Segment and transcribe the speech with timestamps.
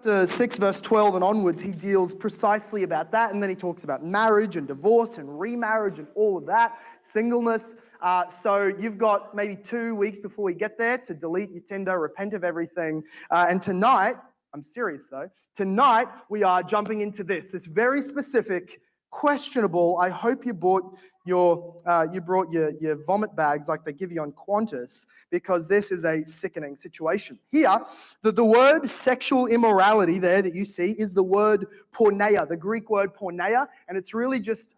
[0.00, 3.32] chapter 6, verse 12 and onwards, he deals precisely about that.
[3.32, 7.74] And then he talks about marriage and divorce and remarriage and all of that, singleness.
[8.00, 11.98] Uh, so you've got maybe two weeks before we get there to delete your Tinder,
[11.98, 13.02] repent of everything.
[13.32, 14.14] Uh, and tonight,
[14.54, 18.80] I'm serious though, tonight we are jumping into this, this very specific,
[19.10, 19.98] questionable.
[20.00, 20.96] I hope you bought
[21.28, 25.68] your, uh, you brought your, your vomit bags like they give you on Qantas because
[25.68, 27.38] this is a sickening situation.
[27.52, 27.78] Here,
[28.22, 32.90] the, the word sexual immorality there that you see is the word porneia, the Greek
[32.90, 34.74] word porneia, and it's really just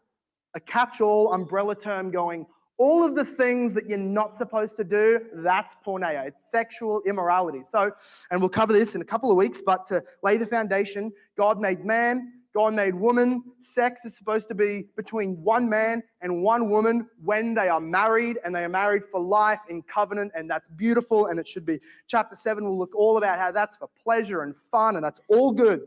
[0.55, 2.45] a catch all umbrella term going,
[2.81, 6.27] all of the things that you're not supposed to do, that's porneia.
[6.27, 7.61] It's sexual immorality.
[7.63, 7.93] So,
[8.31, 11.61] and we'll cover this in a couple of weeks, but to lay the foundation, God
[11.61, 13.45] made man, God made woman.
[13.59, 18.39] Sex is supposed to be between one man and one woman when they are married,
[18.45, 21.79] and they are married for life in covenant, and that's beautiful, and it should be.
[22.09, 25.53] Chapter 7 will look all about how that's for pleasure and fun, and that's all
[25.53, 25.83] good.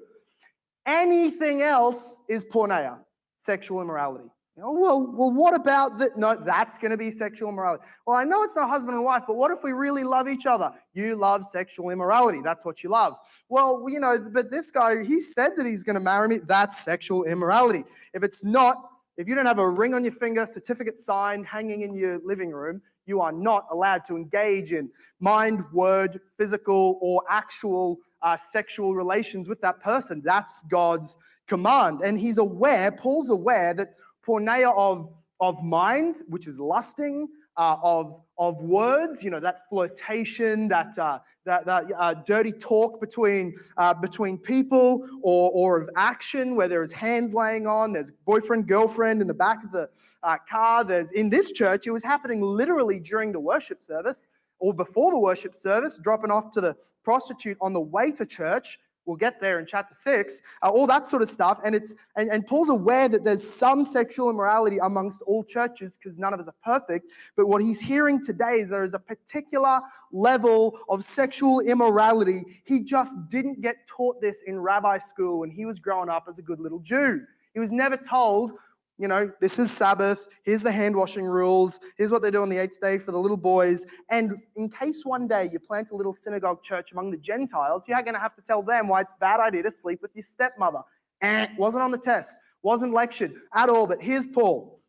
[0.85, 2.97] Anything else is porneia,
[3.37, 4.29] sexual immorality.
[4.55, 6.15] You know, well, well, what about that?
[6.15, 7.83] No, that's going to be sexual immorality.
[8.05, 10.45] Well, I know it's not husband and wife, but what if we really love each
[10.45, 10.71] other?
[10.93, 12.39] You love sexual immorality.
[12.43, 13.15] That's what you love.
[13.49, 16.39] Well, you know, but this guy, he said that he's going to marry me.
[16.45, 17.83] That's sexual immorality.
[18.13, 18.77] If it's not,
[19.17, 22.51] if you don't have a ring on your finger, certificate signed, hanging in your living
[22.51, 28.93] room, you are not allowed to engage in mind, word, physical, or actual uh, sexual
[28.93, 30.21] relations with that person.
[30.23, 32.01] That's God's command.
[32.01, 38.19] And he's aware, Paul's aware that porneia of, of mind, which is lusting, uh, of,
[38.37, 43.93] of words, you know, that flirtation, that, uh, that, that uh, dirty talk between, uh,
[43.93, 49.27] between people, or, or of action where there's hands laying on, there's boyfriend, girlfriend in
[49.27, 49.89] the back of the
[50.23, 50.83] uh, car.
[50.83, 55.19] There's in this church, it was happening literally during the worship service or before the
[55.19, 59.59] worship service, dropping off to the prostitute on the way to church We'll get there
[59.59, 61.59] in chapter six, uh, all that sort of stuff.
[61.65, 66.17] And it's and, and Paul's aware that there's some sexual immorality amongst all churches because
[66.17, 67.11] none of us are perfect.
[67.35, 69.81] But what he's hearing today is there is a particular
[70.11, 72.61] level of sexual immorality.
[72.63, 76.39] He just didn't get taught this in rabbi school when he was growing up as
[76.39, 77.21] a good little Jew.
[77.53, 78.53] He was never told
[78.97, 80.27] you know, this is Sabbath.
[80.43, 81.79] Here's the hand washing rules.
[81.97, 83.85] Here's what they do on the eighth day for the little boys.
[84.09, 88.01] And in case one day you plant a little synagogue church among the Gentiles, you're
[88.01, 90.23] going to have to tell them why it's a bad idea to sleep with your
[90.23, 90.81] stepmother.
[91.21, 93.87] And eh, wasn't on the test, wasn't lectured at all.
[93.87, 94.79] But here's Paul.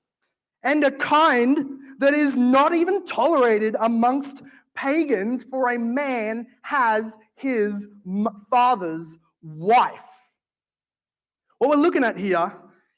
[0.62, 4.43] And a kind that is not even tolerated amongst
[4.75, 7.87] pagans, for a man has his
[8.50, 10.00] father's wife.
[11.59, 12.53] What we're looking at here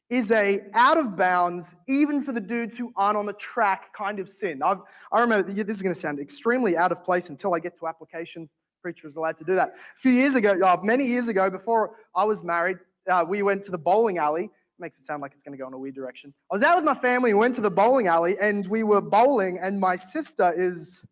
[0.08, 4.20] is a out of bounds, even for the dudes who aren't on the track kind
[4.20, 4.62] of sin.
[4.62, 4.78] I've,
[5.12, 7.86] I remember, this is going to sound extremely out of place until I get to
[7.88, 8.48] application.
[8.82, 9.70] Preacher was allowed to do that.
[9.70, 12.78] A few years ago, uh, many years ago, before I was married,
[13.10, 14.50] uh, we went to the bowling alley.
[14.78, 16.34] Makes it sound like it's going to go in a weird direction.
[16.52, 19.00] I was out with my family, we went to the bowling alley, and we were
[19.00, 21.02] bowling, and my sister is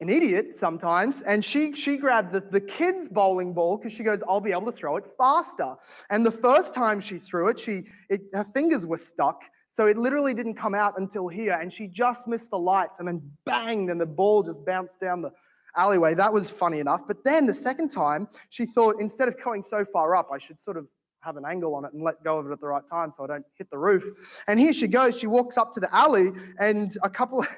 [0.00, 4.22] an idiot sometimes, and she she grabbed the, the kids' bowling ball because she goes,
[4.28, 5.74] "I'll be able to throw it faster."
[6.10, 9.42] And the first time she threw it, she it, her fingers were stuck,
[9.72, 13.08] so it literally didn't come out until here, and she just missed the lights, and
[13.08, 15.30] then banged, and the ball just bounced down the
[15.76, 16.14] alleyway.
[16.14, 17.02] That was funny enough.
[17.06, 20.60] But then the second time, she thought instead of going so far up, I should
[20.60, 20.86] sort of
[21.20, 23.24] have an angle on it and let go of it at the right time so
[23.24, 24.04] I don't hit the roof.
[24.46, 25.18] And here she goes.
[25.18, 27.46] She walks up to the alley, and a couple.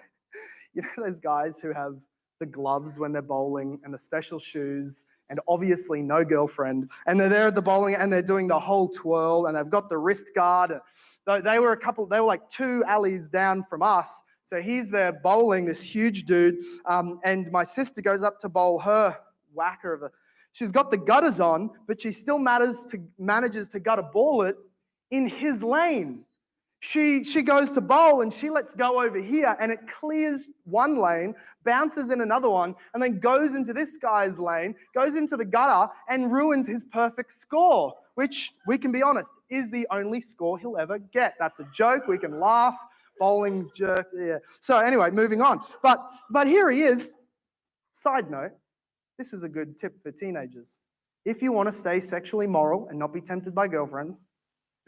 [0.74, 1.96] You know those guys who have
[2.38, 6.90] the gloves when they're bowling and the special shoes and obviously no girlfriend.
[7.06, 9.88] And they're there at the bowling and they're doing the whole twirl and they've got
[9.88, 10.72] the wrist guard.
[11.26, 14.22] They were a couple, they were like two alleys down from us.
[14.46, 16.56] So he's there bowling, this huge dude.
[16.86, 19.16] Um, and my sister goes up to bowl her
[19.52, 20.10] whacker of a.
[20.52, 24.42] She's got the gutters on, but she still matters to, manages to gut a ball
[24.42, 24.56] it
[25.10, 26.24] in his lane.
[26.80, 30.98] She, she goes to bowl and she lets go over here and it clears one
[30.98, 31.34] lane,
[31.64, 35.90] bounces in another one, and then goes into this guy's lane, goes into the gutter
[36.08, 40.76] and ruins his perfect score, which we can be honest is the only score he'll
[40.76, 41.34] ever get.
[41.38, 42.06] That's a joke.
[42.06, 42.76] We can laugh.
[43.18, 44.06] Bowling jerk.
[44.16, 44.38] Yeah.
[44.60, 45.60] So anyway, moving on.
[45.82, 47.16] But but here he is.
[47.92, 48.52] Side note,
[49.18, 50.78] this is a good tip for teenagers.
[51.24, 54.28] If you want to stay sexually moral and not be tempted by girlfriends,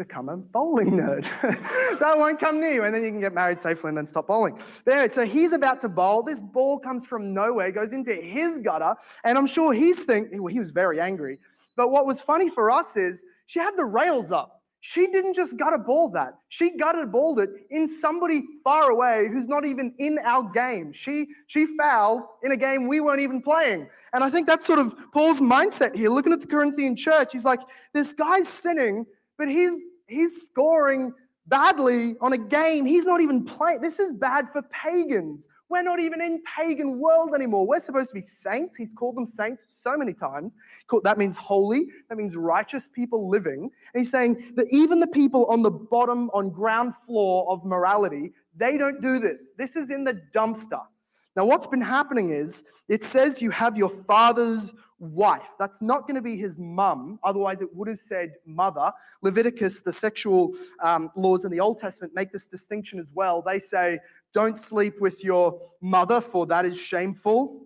[0.01, 1.25] become a bowling nerd.
[2.01, 4.27] that won't come near you, and then you can get married safely and then stop
[4.27, 4.59] bowling.
[4.87, 6.23] Anyway, so he's about to bowl.
[6.23, 8.95] This ball comes from nowhere, goes into his gutter,
[9.25, 11.39] and I'm sure he's thinking, well, he was very angry.
[11.77, 14.63] But what was funny for us is she had the rails up.
[14.83, 16.39] she didn't just gutter ball that.
[16.49, 20.91] She gutter balled it in somebody far away who's not even in our game.
[20.93, 23.89] She she fouled in a game we weren't even playing.
[24.15, 26.09] And I think that's sort of Paul's mindset here.
[26.09, 27.61] Looking at the Corinthian church, he's like,
[27.93, 29.05] this guy's sinning,
[29.41, 31.15] but he's he's scoring
[31.47, 33.81] badly on a game he's not even playing.
[33.81, 35.49] This is bad for pagans.
[35.71, 37.67] We're not even in pagan world anymore.
[37.67, 38.77] We're supposed to be saints.
[38.77, 40.57] He's called them saints so many times.
[41.05, 41.87] That means holy.
[42.09, 43.71] That means righteous people living.
[43.95, 48.33] And he's saying that even the people on the bottom, on ground floor of morality,
[48.57, 49.53] they don't do this.
[49.57, 50.83] This is in the dumpster.
[51.37, 55.49] Now, what's been happening is it says you have your father's wife.
[55.59, 58.93] That's not going to be his mum, otherwise, it would have said mother.
[59.23, 63.43] Leviticus, the sexual um, laws in the Old Testament, make this distinction as well.
[63.43, 63.99] They say,
[64.35, 67.63] don't sleep with your mother, for that is shameful,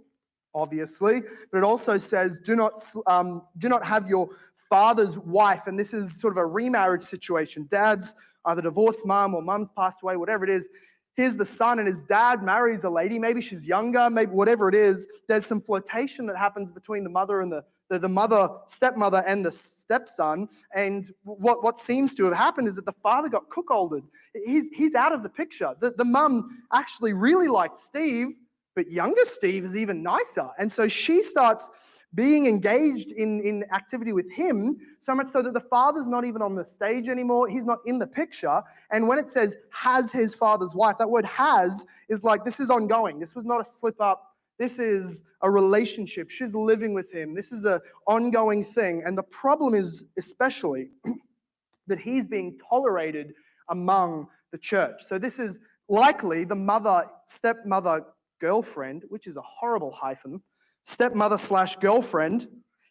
[0.54, 1.22] obviously.
[1.50, 4.28] But it also says, do not, um, do not have your
[4.68, 5.62] father's wife.
[5.66, 7.66] And this is sort of a remarriage situation.
[7.70, 8.14] Dad's
[8.46, 10.68] either divorced mum or mum's passed away, whatever it is
[11.16, 14.74] here's the son and his dad marries a lady maybe she's younger maybe whatever it
[14.74, 15.06] is.
[15.28, 19.44] There's some flirtation that happens between the mother and the, the, the, mother stepmother and
[19.44, 20.48] the stepson.
[20.74, 24.02] And what, what seems to have happened is that the father got cuckolded
[24.44, 25.74] he's, he's out of the picture.
[25.80, 28.28] The, the mum actually really liked steve
[28.74, 30.48] but younger steve is even nicer.
[30.58, 31.70] And so she starts
[32.14, 36.42] being engaged in, in activity with him, so much so that the father's not even
[36.42, 37.48] on the stage anymore.
[37.48, 38.62] He's not in the picture.
[38.90, 42.70] And when it says has his father's wife, that word has is like this is
[42.70, 43.18] ongoing.
[43.18, 44.36] This was not a slip up.
[44.58, 46.30] This is a relationship.
[46.30, 47.34] She's living with him.
[47.34, 49.02] This is an ongoing thing.
[49.04, 50.90] And the problem is, especially,
[51.88, 53.34] that he's being tolerated
[53.70, 55.02] among the church.
[55.04, 55.58] So this is
[55.88, 58.04] likely the mother, stepmother,
[58.40, 60.40] girlfriend, which is a horrible hyphen
[60.84, 62.48] stepmother slash girlfriend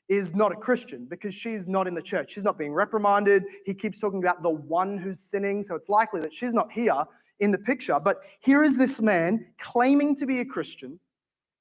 [0.09, 2.33] is not a Christian because she's not in the church.
[2.33, 3.43] She's not being reprimanded.
[3.65, 5.63] He keeps talking about the one who's sinning.
[5.63, 7.03] So it's likely that she's not here
[7.39, 7.99] in the picture.
[7.99, 10.99] But here is this man claiming to be a Christian,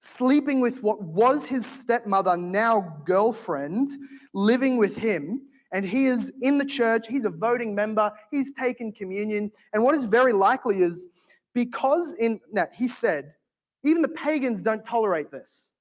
[0.00, 3.90] sleeping with what was his stepmother, now girlfriend,
[4.34, 5.42] living with him.
[5.72, 7.06] And he is in the church.
[7.08, 8.12] He's a voting member.
[8.30, 9.50] He's taken communion.
[9.72, 11.06] And what is very likely is
[11.54, 13.32] because in, now he said,
[13.84, 15.72] even the pagans don't tolerate this.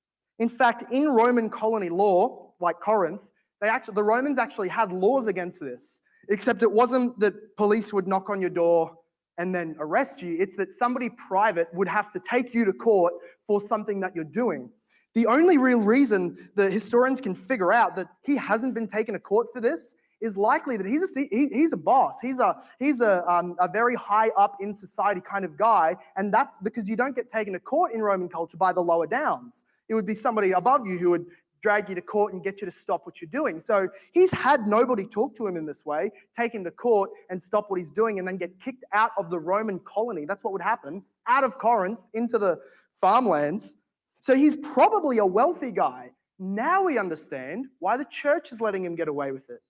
[0.42, 3.22] In fact, in Roman colony law, like Corinth,
[3.62, 8.08] they actually, the Romans actually had laws against this, except it wasn't that police would
[8.08, 8.92] knock on your door
[9.38, 10.36] and then arrest you.
[10.40, 13.14] It's that somebody private would have to take you to court
[13.46, 14.72] for something that you're doing.
[15.14, 19.20] The only real reason that historians can figure out that he hasn't been taken to
[19.20, 22.16] court for this is likely that he's a, he, he's a boss.
[22.20, 25.96] He's, a, he's a, um, a very high up in society kind of guy.
[26.16, 29.06] And that's because you don't get taken to court in Roman culture by the lower
[29.06, 29.66] downs.
[29.92, 31.26] It would be somebody above you who would
[31.62, 33.60] drag you to court and get you to stop what you're doing.
[33.60, 37.44] So he's had nobody talk to him in this way, take him to court and
[37.44, 40.24] stop what he's doing, and then get kicked out of the Roman colony.
[40.26, 42.58] That's what would happen out of Corinth into the
[43.02, 43.76] farmlands.
[44.22, 46.12] So he's probably a wealthy guy.
[46.40, 49.62] Now we understand why the church is letting him get away with it.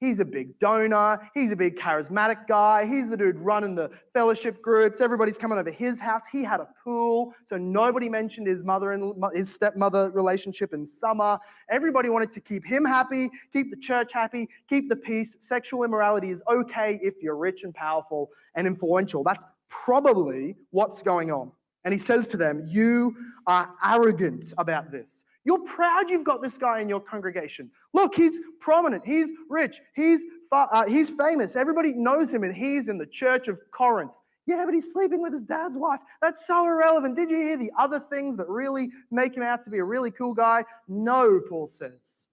[0.00, 1.30] He's a big donor.
[1.34, 2.86] He's a big charismatic guy.
[2.86, 5.02] He's the dude running the fellowship groups.
[5.02, 6.22] Everybody's coming over his house.
[6.32, 11.38] He had a pool, so nobody mentioned his mother and his stepmother relationship in summer.
[11.68, 15.36] Everybody wanted to keep him happy, keep the church happy, keep the peace.
[15.38, 19.22] Sexual immorality is okay if you're rich and powerful and influential.
[19.22, 21.52] That's probably what's going on.
[21.84, 23.14] And he says to them, You
[23.46, 25.24] are arrogant about this.
[25.44, 27.70] You're proud you've got this guy in your congregation.
[27.94, 31.56] Look, he's prominent, he's rich, he's, uh, he's famous.
[31.56, 34.12] Everybody knows him, and he's in the church of Corinth.
[34.46, 36.00] Yeah, but he's sleeping with his dad's wife.
[36.20, 37.14] That's so irrelevant.
[37.16, 40.10] Did you hear the other things that really make him out to be a really
[40.10, 40.64] cool guy?
[40.88, 42.28] No, Paul says.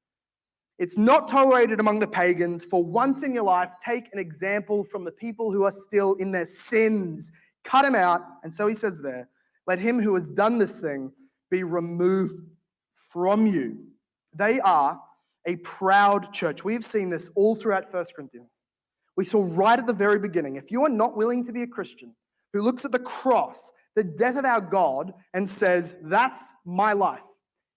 [0.80, 2.64] It's not tolerated among the pagans.
[2.66, 6.32] For once in your life, take an example from the people who are still in
[6.32, 7.32] their sins.
[7.64, 8.22] Cut him out.
[8.44, 9.28] And so he says there,
[9.66, 11.12] let him who has done this thing
[11.50, 12.42] be removed
[13.18, 13.76] from you.
[14.36, 15.02] They are
[15.48, 16.64] a proud church.
[16.64, 18.52] We've seen this all throughout 1 Corinthians.
[19.16, 21.68] We saw right at the very beginning if you are not willing to be a
[21.68, 22.14] Christian
[22.54, 27.24] who looks at the cross, the death of our God, and says, That's my life.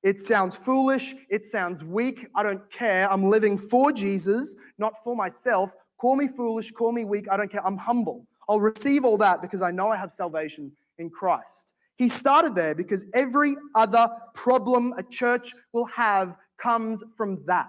[0.02, 1.14] It sounds foolish.
[1.30, 2.26] It sounds weak.
[2.34, 3.10] I don't care.
[3.10, 5.70] I'm living for Jesus, not for myself.
[5.98, 6.70] Call me foolish.
[6.72, 7.28] Call me weak.
[7.30, 7.66] I don't care.
[7.66, 8.26] I'm humble.
[8.46, 11.72] I'll receive all that because I know I have salvation in Christ.
[12.00, 17.68] He started there because every other problem a church will have comes from that.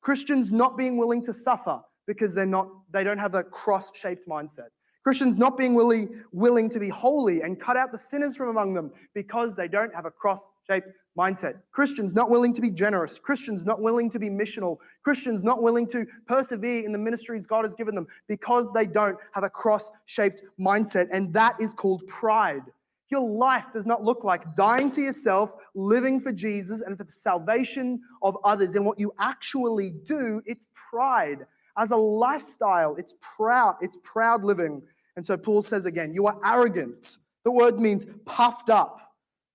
[0.00, 4.70] Christians not being willing to suffer because they're not they don't have a cross-shaped mindset.
[5.04, 8.74] Christians not being willing, willing to be holy and cut out the sinners from among
[8.74, 11.54] them because they don't have a cross shaped mindset.
[11.70, 13.16] Christians not willing to be generous.
[13.20, 14.78] Christians not willing to be missional.
[15.04, 19.16] Christians not willing to persevere in the ministries God has given them because they don't
[19.34, 21.06] have a cross shaped mindset.
[21.12, 22.62] And that is called pride.
[23.10, 27.12] Your life does not look like dying to yourself, living for Jesus and for the
[27.12, 28.74] salvation of others.
[28.74, 31.46] And what you actually do, it's pride.
[31.76, 34.82] As a lifestyle, it's proud, it's proud living.
[35.16, 37.18] And so Paul says again, you are arrogant.
[37.44, 39.00] The word means puffed up.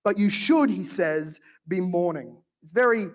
[0.02, 2.36] But you should, he says, be mourning.
[2.62, 3.08] It's very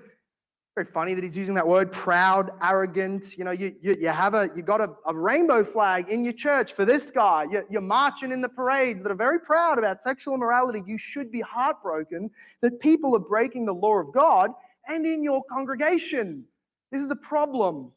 [0.79, 3.37] very funny that he's using that word proud, arrogant.
[3.37, 6.31] You know, you, you, you have a, you got a, a rainbow flag in your
[6.31, 7.47] church for this guy.
[7.51, 10.81] You, you're marching in the parades that are very proud about sexual immorality.
[10.87, 12.29] You should be heartbroken
[12.61, 14.51] that people are breaking the law of God
[14.87, 16.45] and in your congregation.
[16.93, 17.91] This is a problem.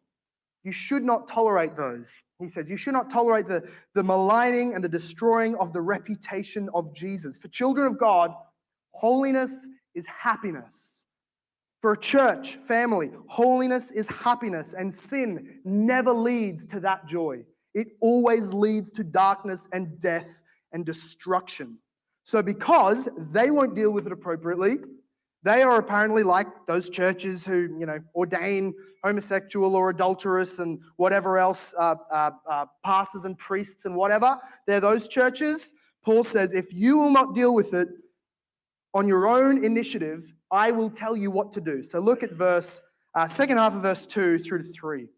[0.64, 2.16] You should not tolerate those.
[2.40, 3.62] He says, You should not tolerate the,
[3.94, 7.38] the maligning and the destroying of the reputation of Jesus.
[7.38, 8.32] For children of God,
[8.90, 11.01] holiness is happiness.
[11.82, 17.44] For a church, family, holiness is happiness, and sin never leads to that joy.
[17.74, 20.28] It always leads to darkness and death
[20.72, 21.78] and destruction.
[22.22, 24.76] So, because they won't deal with it appropriately,
[25.42, 31.36] they are apparently like those churches who, you know, ordain homosexual or adulterous and whatever
[31.36, 34.38] else, uh, uh, uh, pastors and priests and whatever.
[34.68, 35.74] They're those churches.
[36.04, 37.88] Paul says, if you will not deal with it
[38.94, 41.82] on your own initiative, I will tell you what to do.
[41.82, 42.82] So look at verse,
[43.14, 45.08] uh, second half of verse 2 through to 3.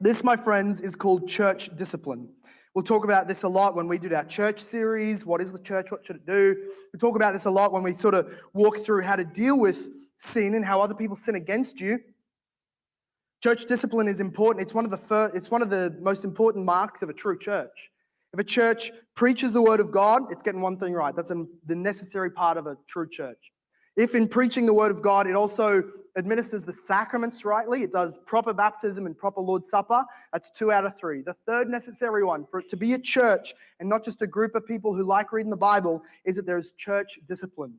[0.00, 2.28] This, my friends, is called church discipline.
[2.74, 5.24] We'll talk about this a lot when we did our church series.
[5.24, 5.90] What is the church?
[5.90, 6.56] What should it do?
[6.92, 9.58] We talk about this a lot when we sort of walk through how to deal
[9.58, 9.86] with
[10.18, 12.00] sin and how other people sin against you.
[13.40, 14.64] Church discipline is important.
[14.64, 17.38] It's one of the first, it's one of the most important marks of a true
[17.38, 17.90] church.
[18.32, 21.14] If a church preaches the word of God, it's getting one thing right.
[21.16, 23.52] That's the necessary part of a true church.
[23.96, 25.82] If in preaching the word of God, it also
[26.16, 30.84] administers the sacraments rightly, it does proper baptism and proper Lord's Supper, that's two out
[30.84, 31.22] of three.
[31.22, 34.54] The third necessary one for it to be a church and not just a group
[34.54, 37.74] of people who like reading the Bible is that there's church discipline.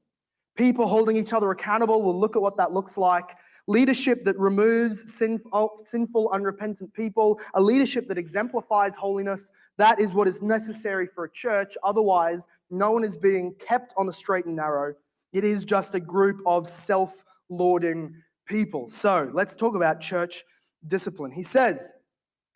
[0.56, 3.36] People holding each other accountable will look at what that looks like
[3.70, 9.52] leadership that removes sinful, unrepentant people, a leadership that exemplifies holiness.
[9.80, 11.78] That is what is necessary for a church.
[11.86, 14.94] Otherwise, no one is being kept on the straight and narrow.
[15.32, 18.14] It is just a group of self lauding
[18.46, 18.90] people.
[18.90, 20.44] So let's talk about church
[20.90, 21.32] discipline.
[21.32, 21.94] He says,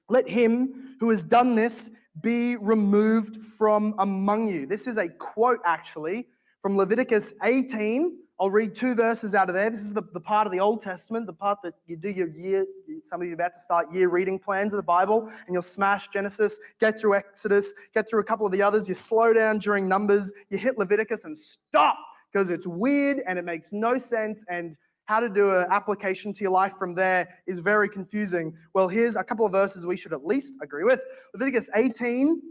[0.10, 1.90] Let him who has done this
[2.22, 4.66] be removed from among you.
[4.66, 6.28] This is a quote actually
[6.62, 9.70] from Leviticus 18, I'll read two verses out of there.
[9.70, 12.28] This is the, the part of the Old Testament, the part that you do your
[12.28, 12.66] year,
[13.02, 16.10] some of you about to start year reading plans of the Bible, and you'll smash
[16.10, 18.86] Genesis, get through Exodus, get through a couple of the others.
[18.90, 21.98] You slow down during Numbers, you hit Leviticus and stop
[22.34, 24.44] because it's weird and it makes no sense.
[24.50, 28.54] And how to do an application to your life from there is very confusing.
[28.74, 31.00] Well, here's a couple of verses we should at least agree with
[31.34, 32.42] Leviticus 18,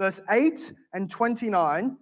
[0.00, 1.98] verse 8 and 29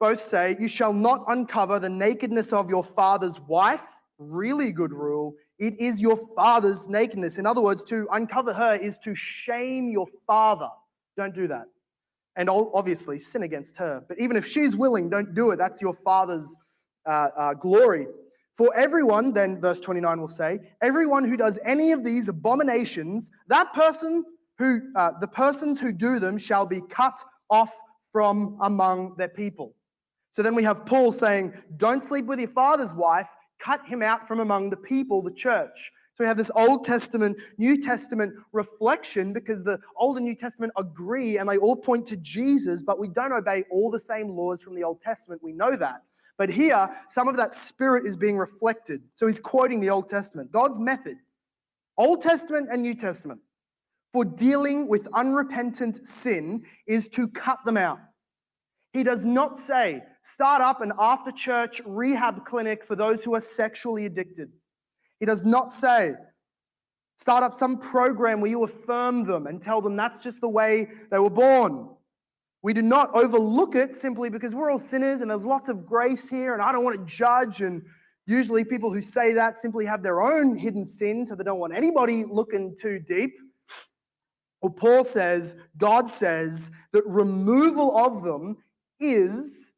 [0.00, 3.82] both say, You shall not uncover the nakedness of your father's wife.
[4.18, 5.34] Really good rule.
[5.58, 7.38] It is your father's nakedness.
[7.38, 10.68] In other words, to uncover her is to shame your father.
[11.16, 11.66] Don't do that.
[12.36, 14.02] And obviously, sin against her.
[14.08, 15.56] But even if she's willing, don't do it.
[15.56, 16.56] That's your father's
[17.06, 18.06] uh, uh, glory.
[18.56, 23.72] For everyone, then verse 29 will say, everyone who does any of these abominations, that
[23.72, 24.24] person
[24.58, 27.20] who, uh, the persons who do them shall be cut
[27.50, 27.72] off
[28.12, 29.74] from among their people.
[30.34, 33.28] So then we have Paul saying, Don't sleep with your father's wife,
[33.60, 35.92] cut him out from among the people, the church.
[36.16, 40.72] So we have this Old Testament, New Testament reflection because the Old and New Testament
[40.76, 44.60] agree and they all point to Jesus, but we don't obey all the same laws
[44.60, 45.40] from the Old Testament.
[45.40, 46.02] We know that.
[46.36, 49.02] But here, some of that spirit is being reflected.
[49.14, 50.50] So he's quoting the Old Testament.
[50.50, 51.16] God's method,
[51.96, 53.40] Old Testament and New Testament,
[54.12, 58.00] for dealing with unrepentant sin is to cut them out.
[58.92, 63.40] He does not say, start up an after church rehab clinic for those who are
[63.40, 64.50] sexually addicted.
[65.20, 66.14] He does not say,
[67.18, 70.88] start up some program where you affirm them and tell them that's just the way
[71.10, 71.90] they were born.
[72.62, 76.26] We do not overlook it simply because we're all sinners and there's lots of grace
[76.26, 77.60] here and I don't want to judge.
[77.60, 77.82] And
[78.26, 81.76] usually people who say that simply have their own hidden sins, so they don't want
[81.76, 83.34] anybody looking too deep.
[84.62, 88.56] Well, Paul says, God says that removal of them
[88.98, 89.70] is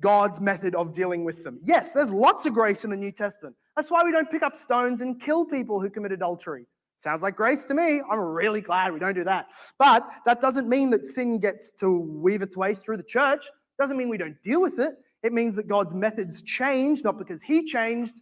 [0.00, 1.58] God's method of dealing with them.
[1.64, 3.56] Yes, there's lots of grace in the New Testament.
[3.76, 6.66] That's why we don't pick up stones and kill people who commit adultery.
[6.96, 8.00] Sounds like grace to me.
[8.10, 9.46] I'm really glad we don't do that.
[9.78, 13.44] But that doesn't mean that sin gets to weave its way through the church.
[13.78, 14.94] Doesn't mean we don't deal with it.
[15.22, 18.20] It means that God's methods change, not because he changed,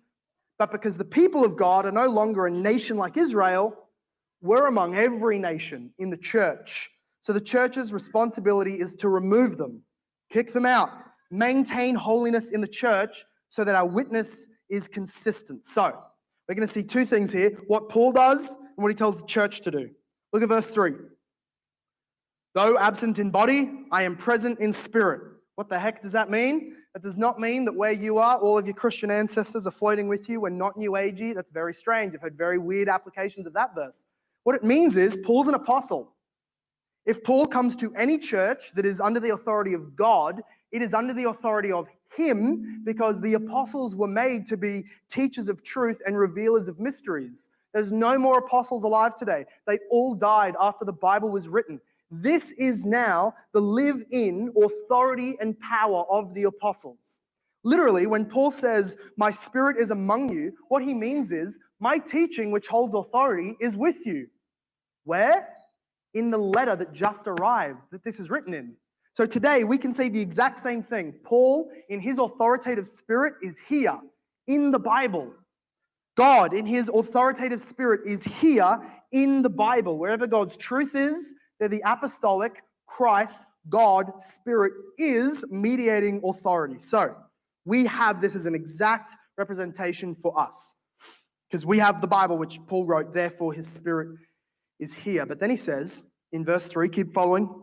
[0.59, 3.75] but because the people of God are no longer a nation like Israel.
[4.43, 6.91] We're among every nation in the church.
[7.23, 9.81] So the church's responsibility is to remove them,
[10.31, 10.91] kick them out,
[11.31, 15.67] maintain holiness in the church so that our witness is consistent.
[15.67, 15.93] So
[16.49, 19.27] we're going to see two things here what Paul does and what he tells the
[19.27, 19.91] church to do.
[20.33, 20.93] Look at verse 3.
[22.55, 25.21] Though absent in body, I am present in spirit.
[25.57, 26.75] What the heck does that mean?
[26.95, 30.09] That does not mean that where you are, all of your Christian ancestors are floating
[30.09, 31.35] with you and not new agey.
[31.35, 32.15] That's very strange.
[32.15, 34.05] I've heard very weird applications of that verse.
[34.45, 36.15] What it means is Paul's an apostle.
[37.05, 40.43] If Paul comes to any church that is under the authority of God,
[40.77, 45.49] it is under the authority of him because the apostles were made to be teachers
[45.49, 47.49] of truth and revealers of mysteries.
[47.73, 49.47] There's no more apostles alive today.
[49.67, 51.81] They all died after the Bible was written.
[52.11, 57.21] This is now the live in authority and power of the apostles.
[57.65, 62.51] Literally, when Paul says, My spirit is among you, what he means is, My teaching,
[62.51, 64.29] which holds authority, is with you.
[65.05, 65.49] Where?
[66.13, 68.77] In the letter that just arrived, that this is written in.
[69.17, 71.15] So today we can say the exact same thing.
[71.25, 73.99] Paul, in his authoritative spirit, is here
[74.47, 75.33] in the Bible.
[76.19, 78.79] God, in his authoritative spirit, is here
[79.13, 79.97] in the Bible.
[79.97, 86.79] Wherever God's truth is, there the apostolic, Christ, God, Spirit is mediating authority.
[86.79, 87.17] So
[87.65, 90.75] we have this as an exact representation for us
[91.51, 94.19] because we have the Bible, which Paul wrote, therefore his Spirit
[94.79, 95.25] is here.
[95.25, 97.63] But then he says in verse 3, keep following.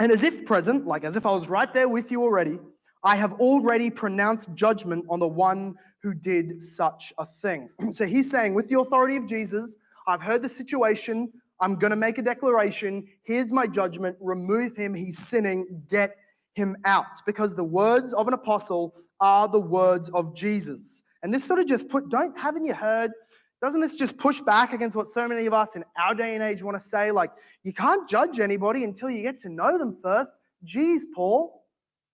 [0.00, 2.58] And as if present, like as if I was right there with you already,
[3.04, 7.68] I have already pronounced judgment on the one who did such a thing.
[7.92, 9.76] So he's saying, with the authority of Jesus,
[10.06, 11.30] I've heard the situation.
[11.60, 13.06] I'm going to make a declaration.
[13.24, 14.16] Here's my judgment.
[14.20, 14.94] Remove him.
[14.94, 15.82] He's sinning.
[15.90, 16.16] Get
[16.54, 17.20] him out.
[17.26, 21.02] Because the words of an apostle are the words of Jesus.
[21.22, 23.10] And this sort of just put, don't, haven't you heard
[23.62, 26.42] doesn't this just push back against what so many of us in our day and
[26.42, 27.10] age want to say?
[27.10, 27.30] Like,
[27.62, 30.32] you can't judge anybody until you get to know them first.
[30.64, 31.64] Geez, Paul.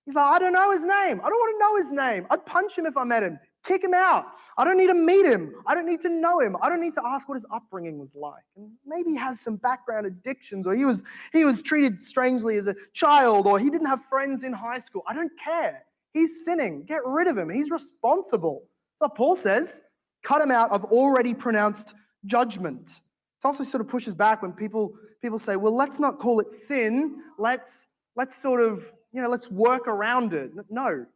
[0.04, 1.20] He's like, I don't know his name.
[1.22, 2.26] I don't want to know his name.
[2.30, 4.26] I'd punch him if I met him, kick him out.
[4.58, 5.52] I don't need to meet him.
[5.66, 6.56] I don't need to know him.
[6.62, 8.44] I don't need to ask what his upbringing was like.
[8.56, 12.66] And maybe he has some background addictions, or he was he was treated strangely as
[12.68, 15.02] a child, or he didn't have friends in high school.
[15.06, 15.82] I don't care.
[16.14, 16.84] He's sinning.
[16.84, 17.50] Get rid of him.
[17.50, 18.62] He's responsible.
[19.02, 19.82] So Paul says
[20.26, 20.72] cut him out.
[20.72, 21.94] I've already pronounced
[22.26, 22.90] judgment.
[22.90, 26.52] It also sort of pushes back when people people say, well, let's not call it
[26.52, 27.16] sin.
[27.38, 27.86] Let's
[28.16, 30.50] let's sort of, you know, let's work around it.
[30.70, 31.06] No.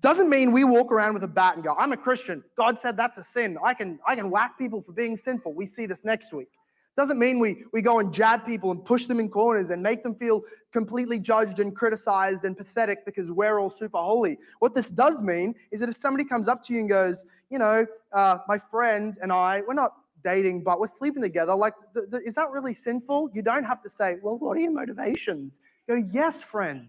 [0.00, 2.42] Doesn't mean we walk around with a bat and go, I'm a Christian.
[2.58, 3.56] God said that's a sin.
[3.64, 5.54] I can I can whack people for being sinful.
[5.54, 6.50] We see this next week.
[6.96, 10.02] Doesn't mean we, we go and jab people and push them in corners and make
[10.02, 14.38] them feel completely judged and criticized and pathetic because we're all super holy.
[14.60, 17.58] What this does mean is that if somebody comes up to you and goes, you
[17.58, 22.10] know, uh, my friend and I, we're not dating, but we're sleeping together, like, th-
[22.10, 23.30] th- is that really sinful?
[23.34, 25.60] You don't have to say, well, what are your motivations?
[25.88, 26.88] You go, yes, friend.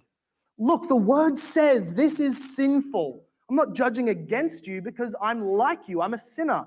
[0.57, 3.23] Look, the word says this is sinful.
[3.49, 6.65] I'm not judging against you because I'm like you, I'm a sinner.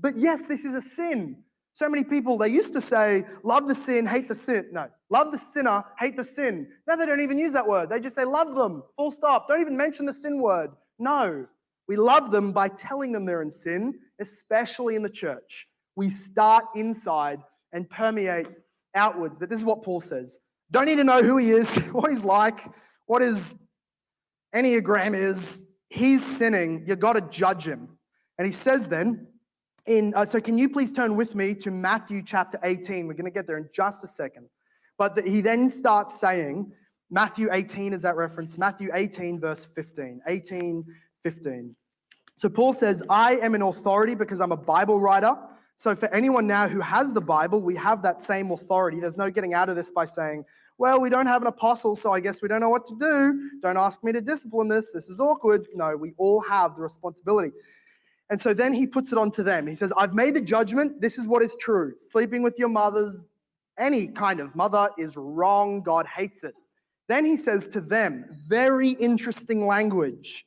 [0.00, 1.36] But yes, this is a sin.
[1.80, 4.66] So many people, they used to say, love the sin, hate the sin.
[4.70, 6.68] No, love the sinner, hate the sin.
[6.86, 7.88] Now they don't even use that word.
[7.88, 9.48] They just say, love them, full stop.
[9.48, 10.72] Don't even mention the sin word.
[10.98, 11.46] No,
[11.88, 15.68] we love them by telling them they're in sin, especially in the church.
[15.96, 17.38] We start inside
[17.72, 18.48] and permeate
[18.94, 19.38] outwards.
[19.40, 20.36] But this is what Paul says
[20.70, 22.60] don't need to know who he is, what he's like,
[23.06, 23.56] what his
[24.54, 25.64] Enneagram is.
[25.88, 26.84] He's sinning.
[26.86, 27.88] You've got to judge him.
[28.36, 29.28] And he says then,
[29.90, 33.08] in, uh, so can you please turn with me to Matthew chapter 18?
[33.08, 34.48] We're going to get there in just a second.
[34.96, 36.70] But the, he then starts saying,
[37.10, 40.20] Matthew 18 is that reference, Matthew 18, verse 15.
[40.28, 40.84] 18,
[41.24, 41.74] 15.
[42.38, 45.34] So Paul says, I am an authority because I'm a Bible writer.
[45.76, 49.00] So for anyone now who has the Bible, we have that same authority.
[49.00, 50.44] There's no getting out of this by saying,
[50.78, 53.50] well, we don't have an apostle, so I guess we don't know what to do.
[53.60, 54.92] Don't ask me to discipline this.
[54.92, 55.66] This is awkward.
[55.74, 57.50] No, we all have the responsibility.
[58.30, 59.66] And so then he puts it on to them.
[59.66, 61.00] He says, I've made the judgment.
[61.00, 61.94] This is what is true.
[61.98, 63.26] Sleeping with your mothers,
[63.78, 65.82] any kind of mother, is wrong.
[65.82, 66.54] God hates it.
[67.08, 70.46] Then he says to them, very interesting language.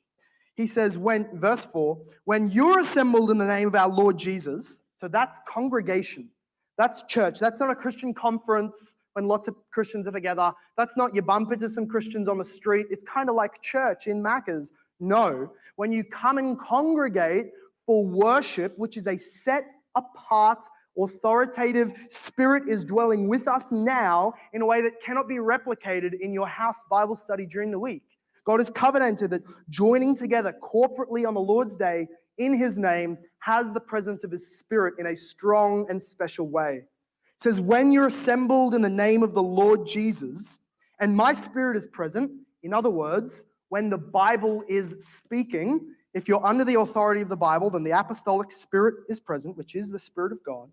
[0.55, 4.79] He says, when, verse 4, when you're assembled in the name of our Lord Jesus,
[4.97, 6.29] so that's congregation,
[6.77, 10.53] that's church, that's not a Christian conference when lots of Christians are together.
[10.77, 12.87] That's not you bump into some Christians on the street.
[12.89, 14.71] It's kind of like church in Macca's.
[14.99, 17.47] No, when you come and congregate
[17.85, 20.63] for worship, which is a set apart
[20.97, 26.33] authoritative spirit is dwelling with us now in a way that cannot be replicated in
[26.33, 28.03] your house Bible study during the week.
[28.45, 33.73] God has covenanted that joining together corporately on the Lord's day in his name has
[33.73, 36.77] the presence of his spirit in a strong and special way.
[36.77, 40.59] It says, When you're assembled in the name of the Lord Jesus,
[40.99, 42.31] and my spirit is present,
[42.63, 47.35] in other words, when the Bible is speaking, if you're under the authority of the
[47.35, 50.69] Bible, then the apostolic spirit is present, which is the spirit of God.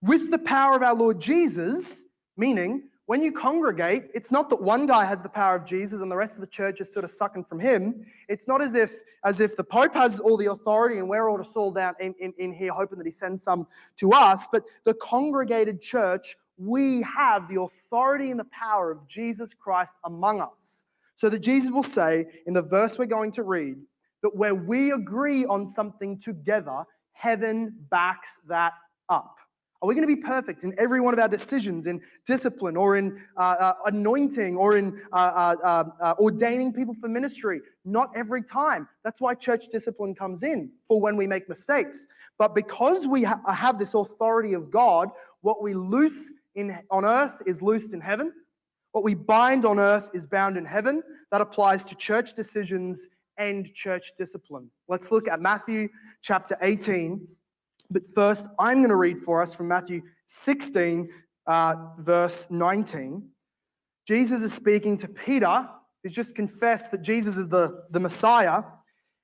[0.00, 2.04] With the power of our Lord Jesus,
[2.36, 6.10] meaning when you congregate, it's not that one guy has the power of Jesus and
[6.10, 8.04] the rest of the church is sort of sucking from him.
[8.28, 8.92] It's not as if
[9.24, 12.14] as if the Pope has all the authority and we're all to fall down in,
[12.20, 17.02] in, in here hoping that he sends some to us, but the congregated church, we
[17.02, 20.84] have the authority and the power of Jesus Christ among us.
[21.16, 23.76] So that Jesus will say in the verse we're going to read
[24.22, 28.72] that where we agree on something together, heaven backs that
[29.08, 29.38] up.
[29.80, 32.96] Are we going to be perfect in every one of our decisions, in discipline or
[32.96, 37.60] in uh, uh, anointing or in uh, uh, um, uh, ordaining people for ministry?
[37.84, 38.88] Not every time.
[39.04, 42.08] That's why church discipline comes in for when we make mistakes.
[42.38, 45.10] But because we ha- have this authority of God,
[45.42, 48.32] what we loose in, on earth is loosed in heaven.
[48.90, 51.04] What we bind on earth is bound in heaven.
[51.30, 53.06] That applies to church decisions
[53.38, 54.70] and church discipline.
[54.88, 55.88] Let's look at Matthew
[56.22, 57.26] chapter 18
[57.90, 61.08] but first, I'm going to read for us from Matthew 16,
[61.46, 63.26] uh, verse 19.
[64.06, 65.66] Jesus is speaking to Peter,
[66.02, 68.62] who's just confessed that Jesus is the, the Messiah.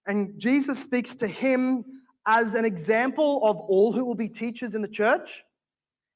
[0.07, 1.85] And Jesus speaks to him
[2.27, 5.43] as an example of all who will be teachers in the church.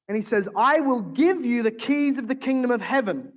[0.07, 3.31] And he says, I will give you the keys of the kingdom of heaven.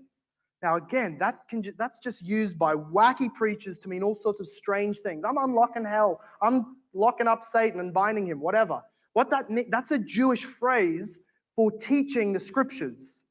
[0.63, 4.49] Now, again, that can, that's just used by wacky preachers to mean all sorts of
[4.49, 5.25] strange things.
[5.29, 6.21] I'm unlocking hell.
[6.41, 8.81] I'm locking up Satan and binding him, whatever.
[9.15, 11.19] What that that's a Jewish phrase
[11.57, 13.25] for teaching the scriptures.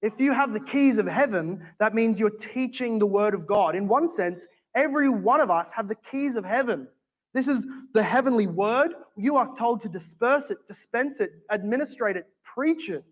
[0.00, 3.74] If you have the keys of heaven, that means you're teaching the word of God.
[3.74, 6.86] In one sense, every one of us have the keys of heaven.
[7.34, 8.92] This is the heavenly word.
[9.16, 13.04] You are told to disperse it, dispense it, administrate it, preach it.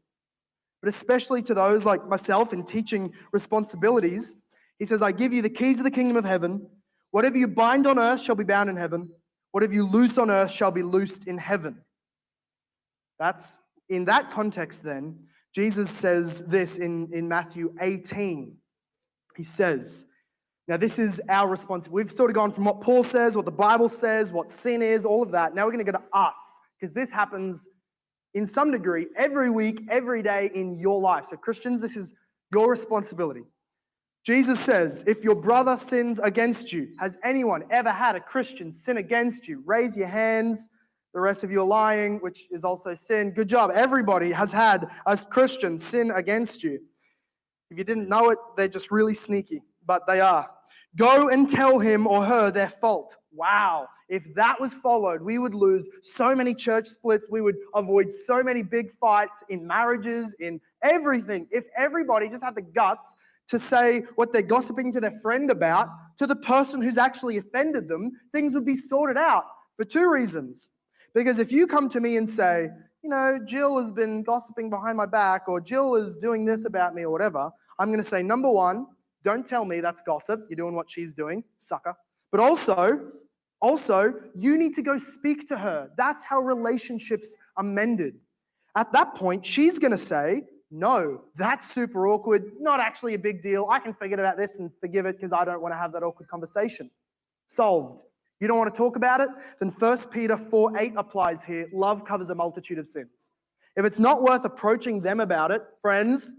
[0.84, 4.34] But especially to those like myself in teaching responsibilities,
[4.78, 6.66] he says, I give you the keys of the kingdom of heaven.
[7.10, 9.10] Whatever you bind on earth shall be bound in heaven.
[9.52, 11.80] Whatever you loose on earth shall be loosed in heaven.
[13.18, 15.20] That's in that context, then,
[15.54, 18.54] Jesus says this in, in Matthew 18.
[19.38, 20.06] He says,
[20.68, 21.88] now, this is our response.
[21.88, 25.06] We've sort of gone from what Paul says, what the Bible says, what sin is,
[25.06, 25.54] all of that.
[25.54, 26.38] Now we're going to go to us,
[26.78, 27.68] because this happens
[28.34, 31.26] in some degree every week, every day in your life.
[31.30, 32.12] So, Christians, this is
[32.52, 33.42] your responsibility.
[34.24, 38.96] Jesus says, if your brother sins against you, has anyone ever had a Christian sin
[38.96, 39.62] against you?
[39.66, 40.70] Raise your hands.
[41.12, 43.30] The rest of you are lying, which is also sin.
[43.32, 43.70] Good job.
[43.72, 46.80] Everybody has had, as Christians, sin against you.
[47.70, 50.50] If you didn't know it, they're just really sneaky, but they are.
[50.96, 53.16] Go and tell him or her their fault.
[53.30, 53.88] Wow.
[54.08, 57.28] If that was followed, we would lose so many church splits.
[57.30, 61.46] We would avoid so many big fights in marriages, in everything.
[61.50, 63.14] If everybody just had the guts
[63.48, 65.88] to say what they're gossiping to their friend about
[66.18, 69.44] to the person who's actually offended them, things would be sorted out
[69.76, 70.70] for two reasons.
[71.14, 72.68] Because if you come to me and say,
[73.02, 76.94] you know, Jill has been gossiping behind my back, or Jill is doing this about
[76.94, 78.86] me, or whatever, I'm going to say, number one,
[79.24, 80.40] don't tell me that's gossip.
[80.48, 81.94] You're doing what she's doing, sucker.
[82.30, 83.00] But also,
[83.64, 85.90] also, you need to go speak to her.
[85.96, 88.16] That's how relationships are mended.
[88.76, 92.52] At that point, she's going to say, no, that's super awkward.
[92.60, 93.66] Not actually a big deal.
[93.70, 96.02] I can forget about this and forgive it because I don't want to have that
[96.02, 96.90] awkward conversation.
[97.46, 98.02] Solved.
[98.38, 99.30] You don't want to talk about it?
[99.60, 101.66] Then 1 Peter 4 8 applies here.
[101.72, 103.30] Love covers a multitude of sins.
[103.76, 106.34] If it's not worth approaching them about it, friends,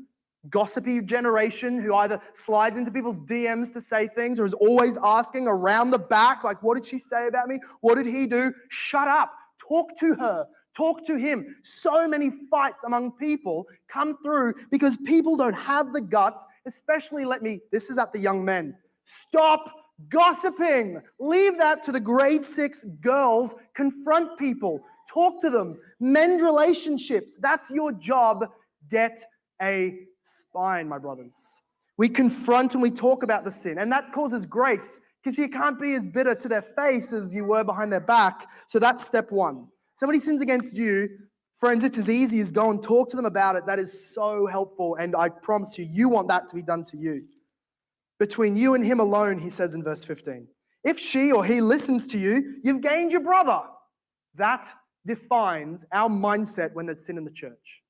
[0.49, 5.47] gossipy generation who either slides into people's DMs to say things or is always asking
[5.47, 7.60] around the back, like, what did she say about me?
[7.81, 8.53] What did he do?
[8.69, 9.31] Shut up.
[9.67, 10.45] Talk to her.
[10.75, 11.55] Talk to him.
[11.63, 17.41] So many fights among people come through because people don't have the guts, especially, let
[17.41, 18.75] me, this is at the young men.
[19.05, 19.71] Stop
[20.10, 23.55] Gossiping, leave that to the grade six girls.
[23.75, 27.38] Confront people, talk to them, mend relationships.
[27.39, 28.45] That's your job.
[28.91, 29.23] Get
[29.62, 31.61] a spine, my brothers.
[31.97, 35.79] We confront and we talk about the sin, and that causes grace because you can't
[35.79, 38.47] be as bitter to their face as you were behind their back.
[38.67, 39.67] So that's step one.
[39.97, 41.07] Somebody sins against you,
[41.59, 43.65] friends, it's as easy as go and talk to them about it.
[43.65, 46.97] That is so helpful, and I promise you, you want that to be done to
[46.97, 47.23] you.
[48.19, 50.47] Between you and him alone, he says in verse 15.
[50.83, 53.61] If she or he listens to you, you've gained your brother.
[54.35, 54.67] That
[55.05, 57.81] defines our mindset when there's sin in the church.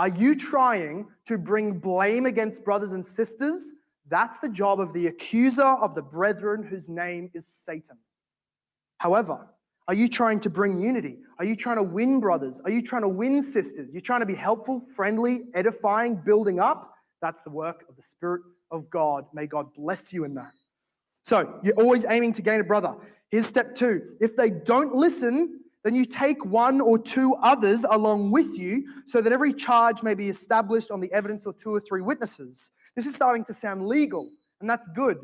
[0.00, 3.72] Are you trying to bring blame against brothers and sisters?
[4.08, 7.98] That's the job of the accuser of the brethren, whose name is Satan.
[8.96, 9.46] However,
[9.88, 11.18] are you trying to bring unity?
[11.38, 12.62] Are you trying to win brothers?
[12.64, 13.90] Are you trying to win sisters?
[13.92, 16.94] You're trying to be helpful, friendly, edifying, building up?
[17.20, 19.26] That's the work of the Spirit of God.
[19.34, 20.54] May God bless you in that.
[21.26, 22.94] So, you're always aiming to gain a brother.
[23.30, 24.16] Here's step two.
[24.18, 29.20] If they don't listen, then you take one or two others along with you so
[29.20, 32.70] that every charge may be established on the evidence of two or three witnesses.
[32.96, 35.18] This is starting to sound legal, and that's good.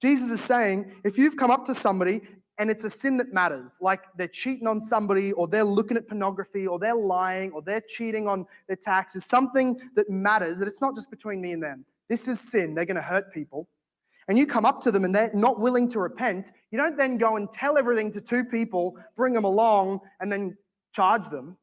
[0.00, 2.22] Jesus is saying if you've come up to somebody
[2.58, 6.08] and it's a sin that matters, like they're cheating on somebody, or they're looking at
[6.08, 10.80] pornography, or they're lying, or they're cheating on their taxes, something that matters, that it's
[10.80, 11.84] not just between me and them.
[12.08, 12.74] This is sin.
[12.74, 13.68] They're going to hurt people
[14.28, 17.16] and you come up to them and they're not willing to repent, you don't then
[17.16, 20.56] go and tell everything to two people, bring them along, and then
[20.92, 21.56] charge them.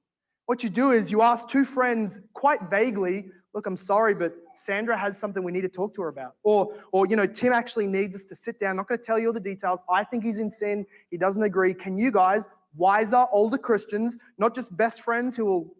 [0.48, 4.98] What you do is you ask two friends quite vaguely, look, I'm sorry, but Sandra
[4.98, 6.36] has something we need to talk to her about.
[6.44, 8.72] Or, or you know, Tim actually needs us to sit down.
[8.72, 9.80] I'm not going to tell you all the details.
[9.90, 10.86] I think he's in sin.
[11.10, 11.74] He doesn't agree.
[11.74, 15.76] Can you guys, wiser, older Christians, not just best friends who will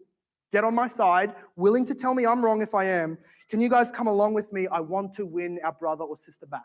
[0.52, 3.18] get on my side, willing to tell me I'm wrong if I am,
[3.48, 4.66] can you guys come along with me?
[4.66, 6.64] I want to win our brother or sister back.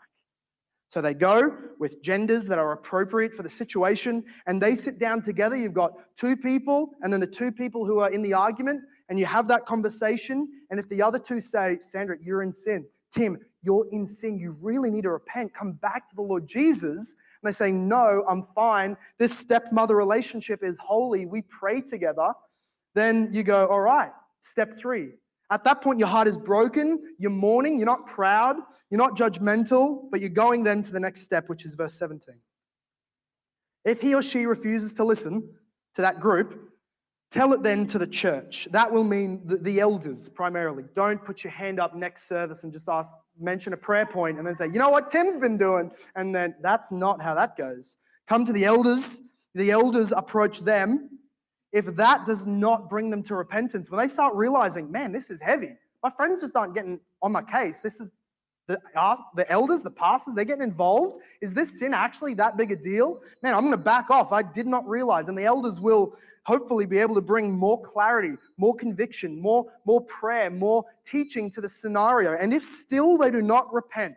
[0.92, 5.22] So they go with genders that are appropriate for the situation and they sit down
[5.22, 5.56] together.
[5.56, 9.18] You've got two people and then the two people who are in the argument, and
[9.18, 10.48] you have that conversation.
[10.70, 14.54] And if the other two say, Sandra, you're in sin, Tim, you're in sin, you
[14.60, 17.14] really need to repent, come back to the Lord Jesus.
[17.42, 18.98] And they say, No, I'm fine.
[19.18, 21.24] This stepmother relationship is holy.
[21.24, 22.34] We pray together.
[22.94, 25.12] Then you go, All right, step three,
[25.52, 28.56] at that point, your heart is broken, you're mourning, you're not proud,
[28.88, 32.34] you're not judgmental, but you're going then to the next step, which is verse 17.
[33.84, 35.46] If he or she refuses to listen
[35.94, 36.70] to that group,
[37.30, 38.66] tell it then to the church.
[38.70, 40.84] That will mean the, the elders primarily.
[40.96, 44.46] Don't put your hand up next service and just ask, mention a prayer point and
[44.46, 45.90] then say, you know what Tim's been doing?
[46.16, 47.98] And then that's not how that goes.
[48.26, 49.20] Come to the elders,
[49.54, 51.10] the elders approach them
[51.72, 55.40] if that does not bring them to repentance, when they start realizing, man, this is
[55.40, 55.70] heavy,
[56.02, 57.80] my friends just aren't getting on my case.
[57.80, 58.12] This is
[58.66, 58.78] the,
[59.34, 61.18] the elders, the pastors, they're getting involved.
[61.40, 63.20] Is this sin actually that big a deal?
[63.42, 64.32] Man, I'm going to back off.
[64.32, 65.28] I did not realize.
[65.28, 70.00] And the elders will hopefully be able to bring more clarity, more conviction, more, more
[70.02, 72.36] prayer, more teaching to the scenario.
[72.36, 74.14] And if still they do not repent,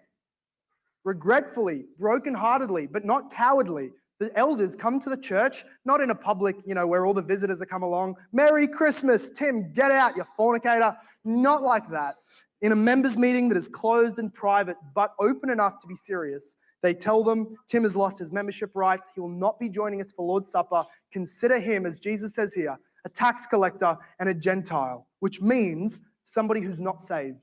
[1.03, 6.55] regretfully, brokenheartedly, but not cowardly, the elders come to the church, not in a public,
[6.65, 8.15] you know, where all the visitors are come along.
[8.31, 10.95] Merry Christmas, Tim, get out, you fornicator.
[11.25, 12.15] Not like that.
[12.61, 16.55] In a members' meeting that is closed and private, but open enough to be serious,
[16.81, 19.07] they tell them Tim has lost his membership rights.
[19.13, 20.83] He will not be joining us for Lord's Supper.
[21.11, 26.61] Consider him, as Jesus says here, a tax collector and a Gentile, which means somebody
[26.61, 27.37] who's not saved.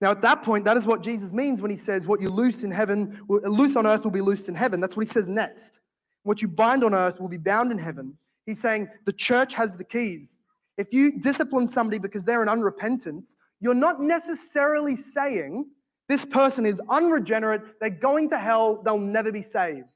[0.00, 2.62] Now, at that point, that is what Jesus means when he says, What you loose
[2.62, 4.80] in heaven, loose on earth will be loosed in heaven.
[4.80, 5.80] That's what he says next.
[6.22, 8.16] What you bind on earth will be bound in heaven.
[8.46, 10.38] He's saying the church has the keys.
[10.76, 15.66] If you discipline somebody because they're an unrepentant, you're not necessarily saying
[16.08, 19.86] this person is unregenerate, they're going to hell, they'll never be saved.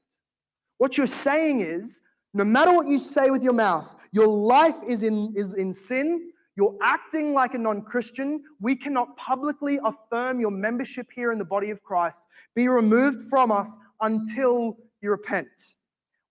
[0.77, 2.01] What you're saying is
[2.33, 6.31] no matter what you say with your mouth, your life is in, is in sin,
[6.55, 11.45] you're acting like a non Christian, we cannot publicly affirm your membership here in the
[11.45, 12.23] body of Christ.
[12.55, 15.73] Be removed from us until you repent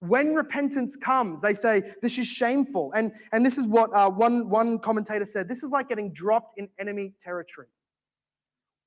[0.03, 2.93] when repentance comes, they say this is shameful.
[2.97, 6.59] And, and this is what uh, one, one commentator said this is like getting dropped
[6.59, 7.69] in enemy territory.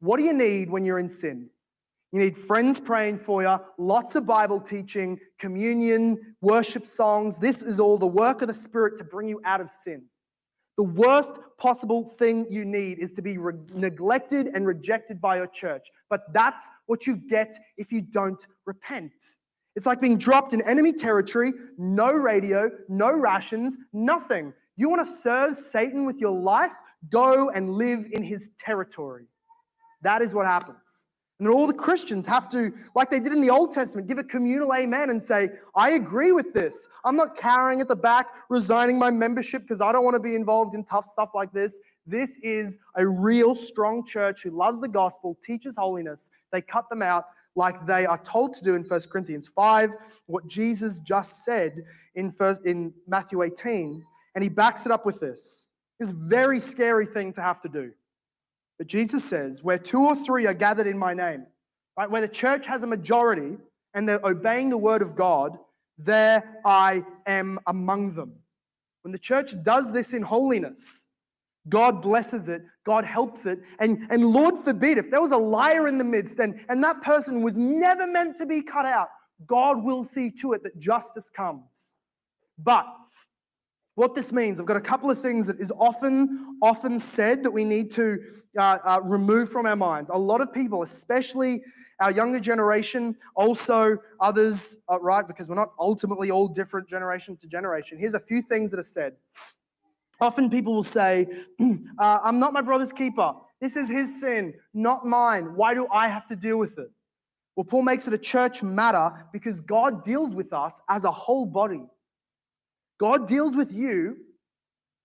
[0.02, 1.50] What do you need when you're in sin?
[2.12, 7.38] You need friends praying for you, lots of Bible teaching, communion, worship songs.
[7.38, 10.04] This is all the work of the Spirit to bring you out of sin.
[10.76, 15.48] The worst possible thing you need is to be re- neglected and rejected by your
[15.48, 15.88] church.
[16.10, 19.14] But that's what you get if you don't repent.
[19.76, 24.54] It's like being dropped in enemy territory, no radio, no rations, nothing.
[24.78, 26.72] You want to serve Satan with your life?
[27.10, 29.26] Go and live in his territory.
[30.02, 31.06] That is what happens.
[31.40, 34.18] And then all the Christians have to, like they did in the Old Testament, give
[34.18, 36.88] a communal amen and say, I agree with this.
[37.04, 40.36] I'm not cowering at the back, resigning my membership because I don't want to be
[40.36, 41.78] involved in tough stuff like this.
[42.08, 46.30] This is a real strong church who loves the gospel, teaches holiness.
[46.54, 49.90] They cut them out like they are told to do in 1 Corinthians 5,
[50.28, 51.84] what Jesus just said
[52.16, 54.04] in, first, in Matthew 18,
[54.36, 55.68] and he backs it up with this.
[56.00, 57.92] It's a very scary thing to have to do.
[58.78, 61.46] But Jesus says, where two or three are gathered in my name,
[61.98, 63.58] right, where the church has a majority
[63.94, 65.58] and they're obeying the word of God,
[65.98, 68.34] there I am among them.
[69.04, 71.08] When the church does this in holiness,
[71.68, 75.88] God blesses it, God helps it, and, and Lord forbid, if there was a liar
[75.88, 79.10] in the midst and, and that person was never meant to be cut out,
[79.48, 81.96] God will see to it that justice comes.
[82.58, 82.86] But
[83.96, 87.52] what this means, I've got a couple of things that is often, often said that
[87.52, 88.20] we need to
[88.58, 90.10] uh, uh, remove from our minds.
[90.14, 91.64] A lot of people, especially
[92.02, 97.48] our younger generation, also others, uh, right, because we're not ultimately all different generation to
[97.48, 97.98] generation.
[97.98, 99.14] Here's a few things that are said.
[100.22, 101.28] Often people will say,
[102.00, 103.34] uh, I'm not my brother's keeper.
[103.62, 105.56] This is his sin, not mine.
[105.56, 106.90] Why do I have to deal with it?
[107.56, 111.46] Well, Paul makes it a church matter because God deals with us as a whole
[111.46, 111.86] body.
[113.00, 114.18] God deals with you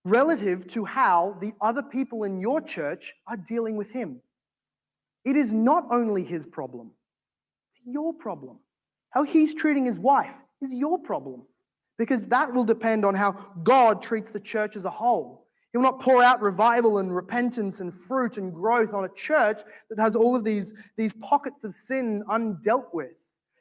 [0.05, 4.21] relative to how the other people in your church are dealing with him.
[5.25, 6.91] It is not only his problem,
[7.69, 8.59] it's your problem.
[9.11, 11.43] How he's treating his wife is your problem
[12.01, 13.33] because that will depend on how
[13.63, 15.47] God treats the church as a whole.
[15.71, 19.61] He will not pour out revival and repentance and fruit and growth on a church
[19.91, 23.13] that has all of these, these pockets of sin undealt with.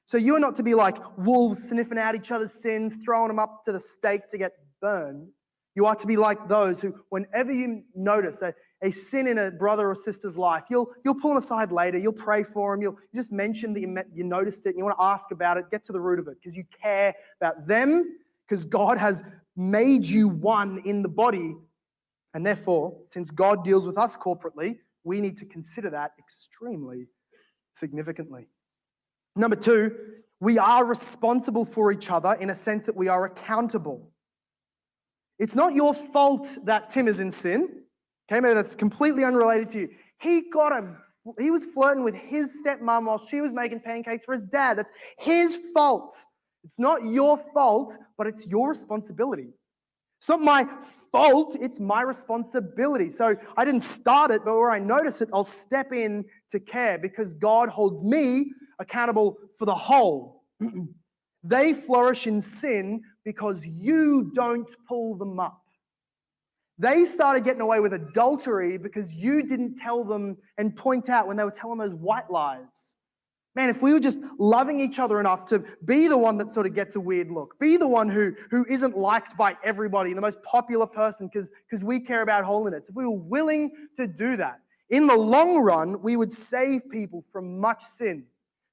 [0.05, 3.39] So you are not to be like wolves sniffing out each other's sins, throwing them
[3.39, 5.27] up to the stake to get burned.
[5.75, 9.51] You are to be like those who, whenever you notice a, a sin in a
[9.51, 12.97] brother or sister's life, you'll, you'll pull them aside later, you'll pray for them, you'll
[13.11, 15.57] you just mention that you, met, you noticed it and you want to ask about
[15.57, 18.17] it, get to the root of it because you care about them,
[18.49, 19.23] because God has
[19.55, 21.55] made you one in the body.
[22.33, 27.07] And therefore, since God deals with us corporately, we need to consider that extremely
[27.73, 28.47] significantly.
[29.35, 29.95] Number two,
[30.39, 34.11] we are responsible for each other in a sense that we are accountable.
[35.37, 37.83] It's not your fault that Tim is in sin.
[38.31, 39.89] Okay, maybe that's completely unrelated to you.
[40.19, 40.95] He got a
[41.37, 44.77] he was flirting with his stepmom while she was making pancakes for his dad.
[44.77, 46.15] That's his fault.
[46.63, 49.49] It's not your fault, but it's your responsibility.
[50.19, 50.67] It's not my
[51.11, 53.09] fault, it's my responsibility.
[53.09, 56.97] So I didn't start it, but where I notice it, I'll step in to care
[56.97, 60.43] because God holds me accountable for the whole.
[61.43, 65.61] they flourish in sin because you don't pull them up.
[66.77, 71.35] They started getting away with adultery because you didn't tell them and point out when
[71.35, 72.95] they were telling those white lies.
[73.59, 76.65] Man, if we were just loving each other enough to be the one that sort
[76.65, 80.21] of gets a weird look, be the one who, who isn't liked by everybody, the
[80.21, 84.61] most popular person because we care about holiness, if we were willing to do that,
[84.91, 88.23] in the long run, we would save people from much sin.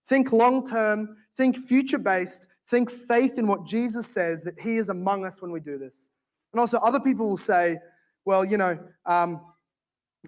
[0.06, 4.88] Think long term, think future based, think faith in what Jesus says that He is
[4.88, 6.10] among us when we do this.
[6.52, 7.78] And also, other people will say,
[8.24, 9.40] well, you know, um,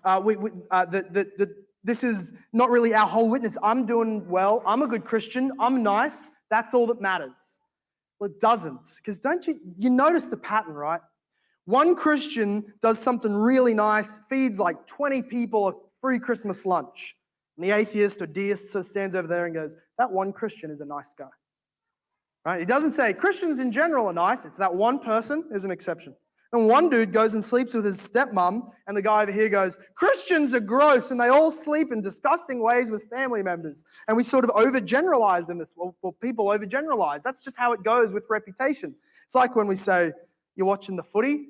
[0.02, 1.48] uh, we, we, uh, that, that, that
[1.88, 3.56] this is not really our whole witness.
[3.62, 4.62] I'm doing well.
[4.66, 5.52] I'm a good Christian.
[5.58, 6.30] I'm nice.
[6.50, 7.60] That's all that matters.
[8.18, 8.94] Well, it doesn't.
[8.96, 11.00] Because don't you, you notice the pattern, right?
[11.64, 17.14] One Christian does something really nice, feeds like 20 people a free Christmas lunch.
[17.56, 20.70] And the atheist or deist sort of stands over there and goes, That one Christian
[20.70, 21.28] is a nice guy.
[22.44, 22.60] Right?
[22.60, 24.44] He doesn't say Christians in general are nice.
[24.44, 26.14] It's that one person is an exception.
[26.52, 29.76] And one dude goes and sleeps with his stepmom, and the guy over here goes,
[29.94, 33.84] Christians are gross, and they all sleep in disgusting ways with family members.
[34.06, 35.74] And we sort of overgeneralize in this.
[35.76, 37.22] Well, well, people overgeneralize.
[37.22, 38.94] That's just how it goes with reputation.
[39.26, 40.12] It's like when we say,
[40.56, 41.48] You're watching the footy,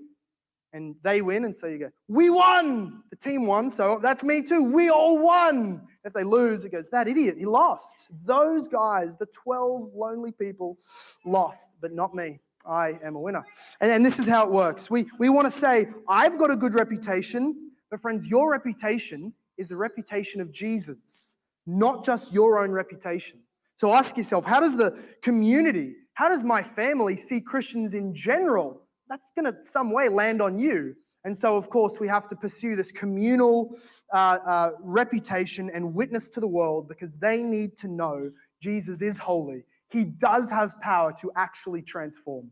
[0.72, 3.04] and they win, and so you go, We won!
[3.10, 4.64] The team won, so that's me too.
[4.64, 5.80] We all won.
[6.04, 8.08] If they lose, it goes, That idiot, he lost.
[8.24, 10.76] Those guys, the 12 lonely people,
[11.24, 12.40] lost, but not me.
[12.66, 13.44] I am a winner.
[13.80, 14.90] And, and this is how it works.
[14.90, 19.68] We, we want to say, I've got a good reputation, but friends, your reputation is
[19.68, 23.40] the reputation of Jesus, not just your own reputation.
[23.76, 28.82] So ask yourself, how does the community, how does my family see Christians in general
[29.08, 30.94] that's going to some way land on you.
[31.24, 33.76] And so, of course, we have to pursue this communal
[34.14, 38.30] uh, uh, reputation and witness to the world because they need to know
[38.62, 39.64] Jesus is holy.
[39.90, 42.50] He does have power to actually transform.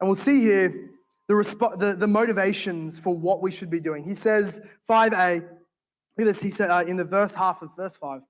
[0.00, 0.90] And we'll see here
[1.28, 4.02] the, resp- the, the motivations for what we should be doing.
[4.02, 5.46] He says, 5a, look
[6.18, 8.22] at this, he said uh, in the verse half of verse 5.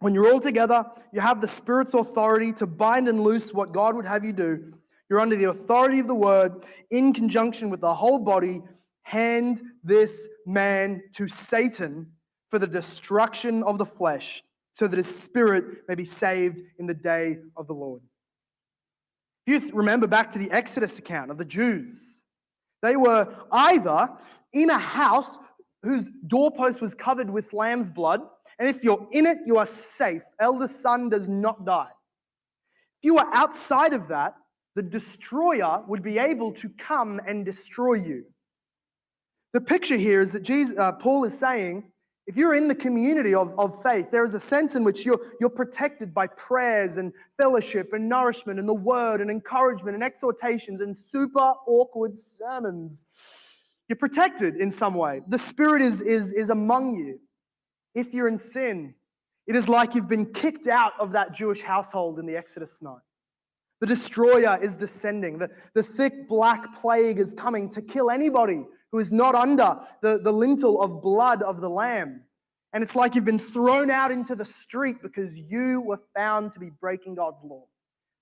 [0.00, 3.94] When you're all together, you have the Spirit's authority to bind and loose what God
[3.96, 4.74] would have you do.
[5.08, 8.62] You're under the authority of the word in conjunction with the whole body.
[9.02, 12.06] Hand this man to Satan
[12.50, 14.42] for the destruction of the flesh,
[14.74, 18.02] so that his spirit may be saved in the day of the Lord.
[19.46, 22.22] If you remember back to the Exodus account of the Jews,
[22.82, 24.10] they were either
[24.52, 25.38] in a house
[25.82, 28.20] whose doorpost was covered with lamb's blood,
[28.58, 30.22] and if you're in it, you are safe.
[30.40, 31.90] Eldest son does not die.
[33.02, 34.34] If you are outside of that,
[34.74, 38.24] the destroyer would be able to come and destroy you.
[39.52, 41.84] The picture here is that Jesus, uh, Paul is saying
[42.26, 45.20] if you're in the community of, of faith, there is a sense in which you're,
[45.40, 50.80] you're protected by prayers and fellowship and nourishment and the word and encouragement and exhortations
[50.80, 53.06] and super awkward sermons.
[53.88, 55.20] You're protected in some way.
[55.28, 57.20] The Spirit is, is, is among you.
[57.94, 58.94] If you're in sin,
[59.46, 63.02] it is like you've been kicked out of that Jewish household in the Exodus night.
[63.82, 65.38] The destroyer is descending.
[65.38, 68.64] The, the thick black plague is coming to kill anybody
[68.94, 72.20] who is not under the, the lintel of blood of the Lamb.
[72.72, 76.60] And it's like you've been thrown out into the street because you were found to
[76.60, 77.64] be breaking God's law.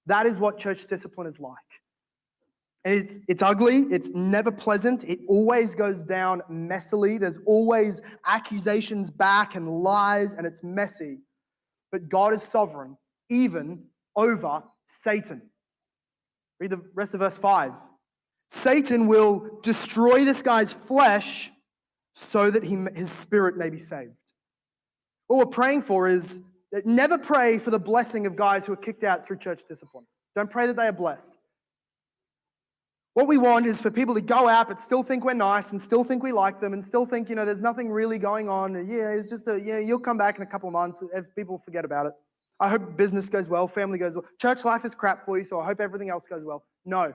[0.07, 1.59] That is what church discipline is like.
[2.87, 7.20] And it's, it's ugly, it's never pleasant, it always goes down messily.
[7.20, 11.18] There's always accusations back and lies, and it's messy.
[11.91, 12.97] But God is sovereign,
[13.29, 13.83] even
[14.16, 15.43] over Satan.
[16.59, 17.73] Read the rest of verse 5.
[18.55, 21.50] Satan will destroy this guy's flesh
[22.14, 24.12] so that he, his spirit may be saved.
[25.26, 26.38] What we're praying for is
[26.70, 30.05] that never pray for the blessing of guys who are kicked out through church discipline.
[30.36, 31.38] Don't pray that they are blessed.
[33.14, 35.80] What we want is for people to go out but still think we're nice and
[35.80, 38.74] still think we like them and still think, you know, there's nothing really going on.
[38.86, 41.59] Yeah, it's just a, yeah, you'll come back in a couple of months as people
[41.64, 42.12] forget about it.
[42.61, 44.26] I hope business goes well, family goes well.
[44.38, 46.64] Church life is crap for you, so I hope everything else goes well.
[46.84, 47.14] No.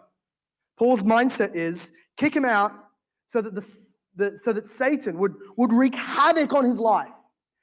[0.78, 2.72] Paul's mindset is kick him out
[3.32, 3.68] so that, the,
[4.16, 7.10] the, so that Satan would, would wreak havoc on his life.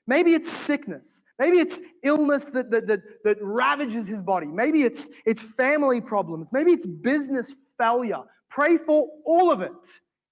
[0.06, 1.22] Maybe it's sickness.
[1.38, 4.46] Maybe it's illness that, that, that, that ravages his body.
[4.46, 6.48] Maybe it's, it's family problems.
[6.52, 8.20] Maybe it's business failure.
[8.50, 9.72] Pray for all of it.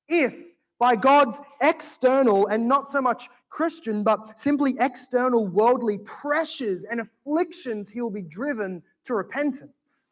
[0.09, 0.35] If
[0.79, 7.89] by God's external and not so much Christian, but simply external worldly pressures and afflictions,
[7.89, 10.12] he'll be driven to repentance.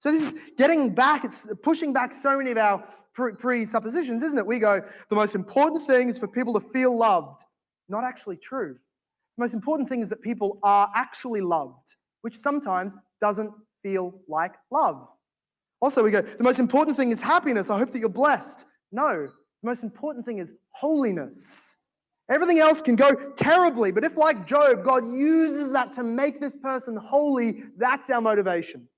[0.00, 2.82] So this is getting back, it's pushing back so many of our
[3.14, 4.46] presuppositions, isn't it?
[4.46, 4.80] We go,
[5.10, 7.44] the most important thing is for people to feel loved.
[7.88, 8.76] Not actually true.
[9.36, 14.54] The most important thing is that people are actually loved, which sometimes doesn't feel like
[14.70, 15.06] love.
[15.82, 17.68] Also, we go, the most important thing is happiness.
[17.68, 18.64] I hope that you're blessed.
[18.92, 21.76] No, the most important thing is holiness.
[22.30, 26.56] Everything else can go terribly, but if, like Job, God uses that to make this
[26.56, 28.88] person holy, that's our motivation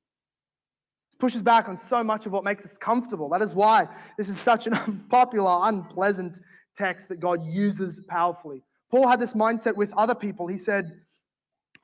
[1.22, 3.28] pushes back on so much of what makes us comfortable.
[3.28, 3.86] That is why
[4.18, 6.40] this is such an unpopular, unpleasant
[6.76, 8.64] text that God uses powerfully.
[8.90, 10.48] Paul had this mindset with other people.
[10.48, 11.00] He said,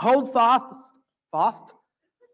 [0.00, 0.92] Hold fast,
[1.30, 1.72] fast,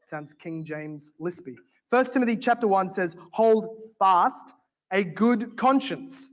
[0.09, 1.57] sounds King James lispy.
[1.91, 4.55] First Timothy chapter 1 says, Hold fast
[4.91, 6.31] a good conscience.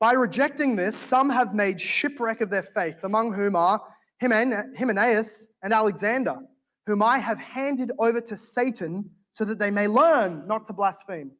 [0.00, 3.80] By rejecting this, some have made shipwreck of their faith, among whom are
[4.20, 6.38] Hymenaeus and Alexander,
[6.86, 9.08] whom I have handed over to Satan
[9.38, 11.30] so that they may learn not to blaspheme.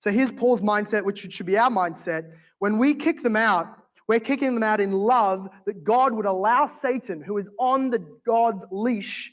[0.00, 2.24] So here's Paul's mindset, which should be our mindset.
[2.58, 3.66] When we kick them out,
[4.08, 7.98] we're kicking them out in love that God would allow Satan, who is on the
[8.26, 9.30] God's leash,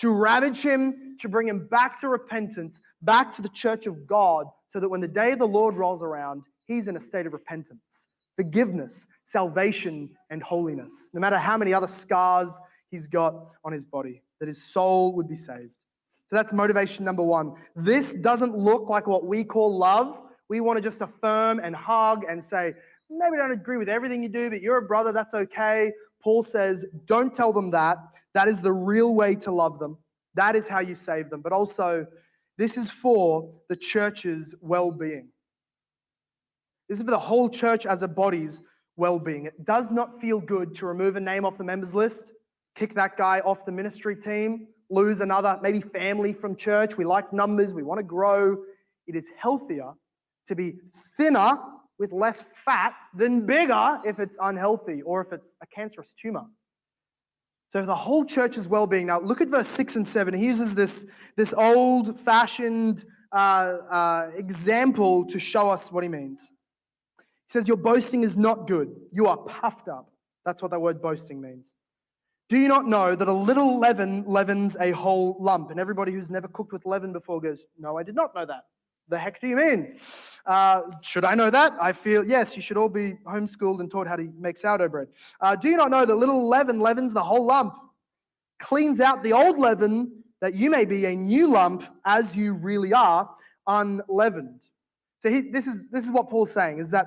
[0.00, 4.44] to ravage him, to bring him back to repentance, back to the church of God,
[4.68, 7.32] so that when the day of the Lord rolls around, he's in a state of
[7.32, 11.08] repentance, forgiveness, salvation, and holiness.
[11.14, 12.60] No matter how many other scars
[12.90, 15.81] he's got on his body, that his soul would be saved.
[16.32, 17.52] So that's motivation number one.
[17.76, 20.18] This doesn't look like what we call love.
[20.48, 22.72] We want to just affirm and hug and say,
[23.10, 25.92] maybe I don't agree with everything you do, but you're a brother, that's okay.
[26.22, 27.98] Paul says, don't tell them that.
[28.32, 29.98] That is the real way to love them.
[30.34, 31.42] That is how you save them.
[31.42, 32.06] But also,
[32.56, 35.28] this is for the church's well being.
[36.88, 38.62] This is for the whole church as a body's
[38.96, 39.44] well being.
[39.44, 42.32] It does not feel good to remove a name off the members list,
[42.74, 46.96] kick that guy off the ministry team, lose another, maybe family from church.
[46.96, 48.56] We like numbers, we want to grow.
[49.06, 49.92] It is healthier
[50.48, 50.74] to be
[51.16, 51.58] thinner
[51.98, 56.44] with less fat than bigger if it's unhealthy or if it's a cancerous tumor.
[57.72, 59.06] So the whole church's well-being.
[59.06, 60.34] Now look at verse six and seven.
[60.34, 66.52] He uses this, this old-fashioned uh, uh, example to show us what he means.
[67.18, 68.94] He says, Your boasting is not good.
[69.10, 70.10] You are puffed up.
[70.44, 71.72] That's what that word boasting means.
[72.52, 75.70] Do you not know that a little leaven leavens a whole lump?
[75.70, 78.66] And everybody who's never cooked with leaven before goes, No, I did not know that.
[79.08, 79.98] The heck do you mean?
[80.44, 81.72] Uh, should I know that?
[81.80, 85.08] I feel, yes, you should all be homeschooled and taught how to make sourdough bread.
[85.40, 87.72] Uh, do you not know that little leaven leavens the whole lump,
[88.60, 92.92] cleans out the old leaven, that you may be a new lump as you really
[92.92, 93.30] are,
[93.66, 94.60] unleavened?
[95.22, 97.06] So he, this, is, this is what Paul's saying, is that,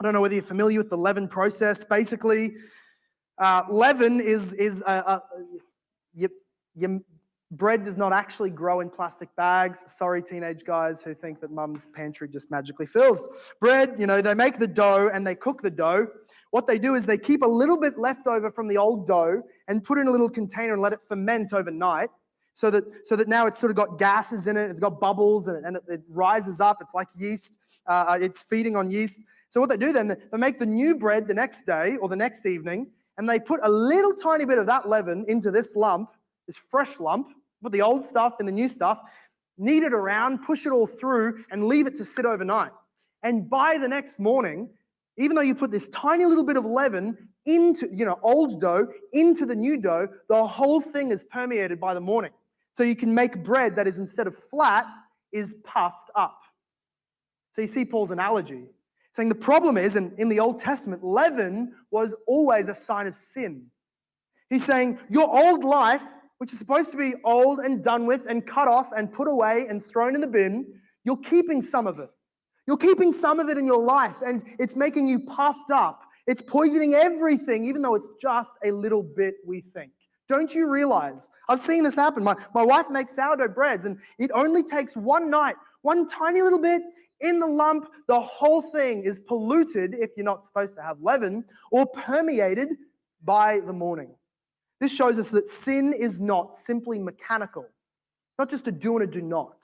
[0.00, 1.84] I don't know whether you're familiar with the leaven process.
[1.84, 2.54] Basically,
[3.40, 5.22] uh, leaven is, is a, a,
[6.14, 6.28] you,
[6.76, 7.04] you,
[7.52, 9.82] Bread does not actually grow in plastic bags.
[9.86, 13.28] Sorry, teenage guys who think that mum's pantry just magically fills.
[13.60, 16.06] Bread, you know, they make the dough and they cook the dough.
[16.52, 19.42] What they do is they keep a little bit left over from the old dough
[19.66, 22.10] and put in a little container and let it ferment overnight
[22.54, 25.48] so that, so that now it's sort of got gases in it, it's got bubbles
[25.48, 26.78] and it, and it, it rises up.
[26.80, 29.22] It's like yeast, uh, it's feeding on yeast.
[29.48, 32.16] So, what they do then, they make the new bread the next day or the
[32.16, 32.86] next evening,
[33.20, 36.08] and they put a little tiny bit of that leaven into this lump,
[36.46, 37.28] this fresh lump,
[37.62, 38.98] put the old stuff and the new stuff,
[39.58, 42.72] knead it around, push it all through, and leave it to sit overnight.
[43.22, 44.70] And by the next morning,
[45.18, 48.88] even though you put this tiny little bit of leaven into, you know, old dough
[49.12, 52.30] into the new dough, the whole thing is permeated by the morning.
[52.74, 54.86] So you can make bread that is instead of flat,
[55.30, 56.40] is puffed up.
[57.52, 58.64] So you see Paul's analogy,
[59.14, 63.14] saying the problem is, and in the Old Testament, leaven was always a sign of
[63.14, 63.66] sin.
[64.48, 66.02] He's saying your old life
[66.40, 69.66] which is supposed to be old and done with and cut off and put away
[69.68, 70.66] and thrown in the bin,
[71.04, 72.08] you're keeping some of it.
[72.66, 76.00] You're keeping some of it in your life and it's making you puffed up.
[76.26, 79.92] It's poisoning everything, even though it's just a little bit, we think.
[80.30, 81.30] Don't you realize?
[81.50, 82.24] I've seen this happen.
[82.24, 86.60] My, my wife makes sourdough breads and it only takes one night, one tiny little
[86.60, 86.80] bit
[87.20, 87.88] in the lump.
[88.06, 92.68] The whole thing is polluted if you're not supposed to have leaven or permeated
[93.24, 94.14] by the morning.
[94.80, 97.66] This shows us that sin is not simply mechanical,
[98.38, 99.56] not just a do and a do not.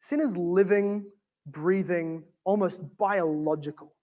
[0.00, 1.06] Sin is living,
[1.46, 3.94] breathing, almost biological.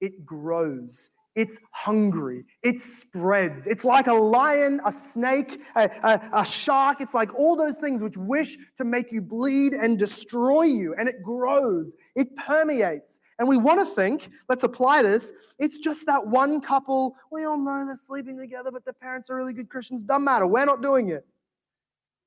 [0.00, 2.44] It grows, it's hungry.
[2.64, 3.68] It spreads.
[3.68, 7.00] It's like a lion, a snake, a, a, a, shark.
[7.00, 10.96] It's like all those things which wish to make you bleed and destroy you.
[10.98, 13.20] And it grows, it permeates.
[13.38, 15.30] And we want to think, let's apply this,
[15.60, 17.14] it's just that one couple.
[17.30, 20.02] We all know they're sleeping together, but their parents are really good Christians.
[20.02, 20.44] Doesn't matter.
[20.44, 21.24] We're not doing it.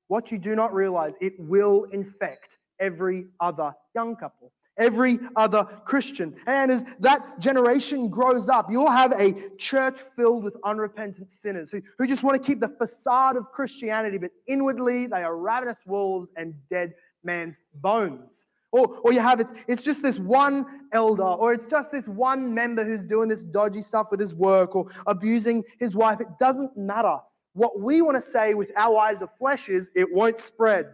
[0.08, 6.34] What you do not realize, it will infect every other young couple every other Christian.
[6.46, 11.82] And as that generation grows up, you'll have a church filled with unrepentant sinners who,
[11.98, 16.30] who just want to keep the facade of Christianity, but inwardly they are ravenous wolves
[16.36, 16.94] and dead
[17.24, 18.46] man's bones.
[18.72, 22.54] Or, or you have it's, it's just this one elder, or it's just this one
[22.54, 26.20] member who's doing this dodgy stuff with his work or abusing his wife.
[26.20, 27.18] It doesn't matter.
[27.52, 30.86] What we want to say with our eyes of flesh is it won't spread.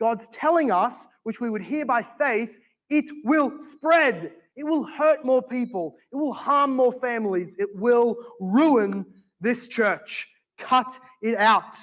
[0.00, 2.58] God's telling us, which we would hear by faith,
[2.92, 4.32] it will spread.
[4.54, 5.96] It will hurt more people.
[6.12, 7.56] It will harm more families.
[7.58, 9.06] It will ruin
[9.40, 10.28] this church.
[10.58, 11.74] Cut it out.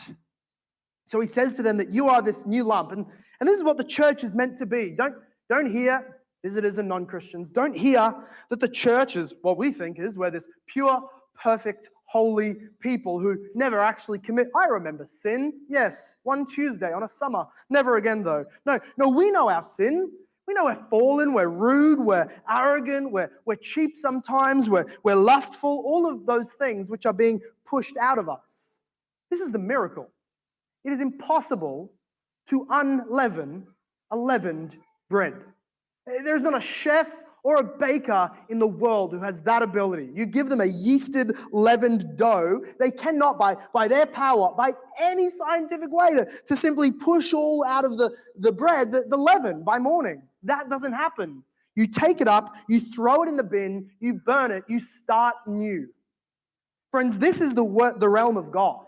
[1.08, 2.92] So he says to them that you are this new lump.
[2.92, 3.08] And,
[3.40, 4.92] and this is what the church is meant to be.
[4.92, 5.16] Don't,
[5.50, 8.14] don't hear, visitors and non Christians, don't hear
[8.52, 11.02] that the church is what we think is where this pure,
[11.42, 14.50] perfect, holy people who never actually commit.
[14.56, 17.46] I remember sin, yes, one Tuesday on a summer.
[17.72, 18.46] Never again, though.
[18.68, 20.12] No, no, we know our sin.
[20.50, 25.84] We know we're fallen, we're rude, we're arrogant, we're, we're cheap sometimes, we're, we're lustful,
[25.86, 28.80] all of those things which are being pushed out of us.
[29.30, 30.10] This is the miracle.
[30.84, 31.94] It is impossible
[32.48, 33.68] to unleaven
[34.10, 34.76] a leavened
[35.08, 35.36] bread.
[36.08, 37.08] There's not a chef
[37.44, 40.10] or a baker in the world who has that ability.
[40.16, 45.30] You give them a yeasted, leavened dough, they cannot, by, by their power, by any
[45.30, 49.64] scientific way, to, to simply push all out of the, the bread, the, the leaven
[49.64, 50.24] by morning.
[50.44, 51.44] That doesn't happen.
[51.76, 55.36] You take it up, you throw it in the bin, you burn it, you start
[55.48, 55.88] new.
[56.92, 58.86] Friends, this is the, the realm of God.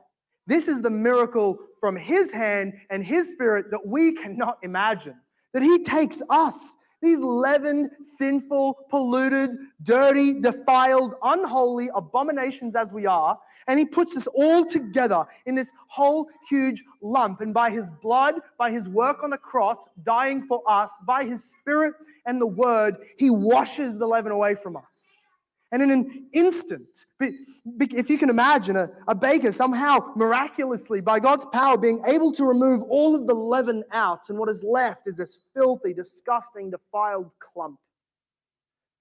[0.48, 5.16] This is the miracle from His hand and His Spirit that we cannot imagine.
[5.54, 9.52] That He takes us these leavened, sinful, polluted,
[9.84, 13.38] dirty, defiled, unholy abominations as we are,
[13.68, 17.42] and he puts us all together in this whole huge lump.
[17.42, 21.44] And by his blood, by his work on the cross, dying for us, by his
[21.44, 21.94] spirit
[22.26, 25.21] and the word, he washes the leaven away from us.
[25.72, 31.46] And in an instant, if you can imagine a, a, baker somehow miraculously, by God's
[31.54, 35.16] power, being able to remove all of the leaven out, and what is left is
[35.16, 37.80] this filthy, disgusting, defiled clump.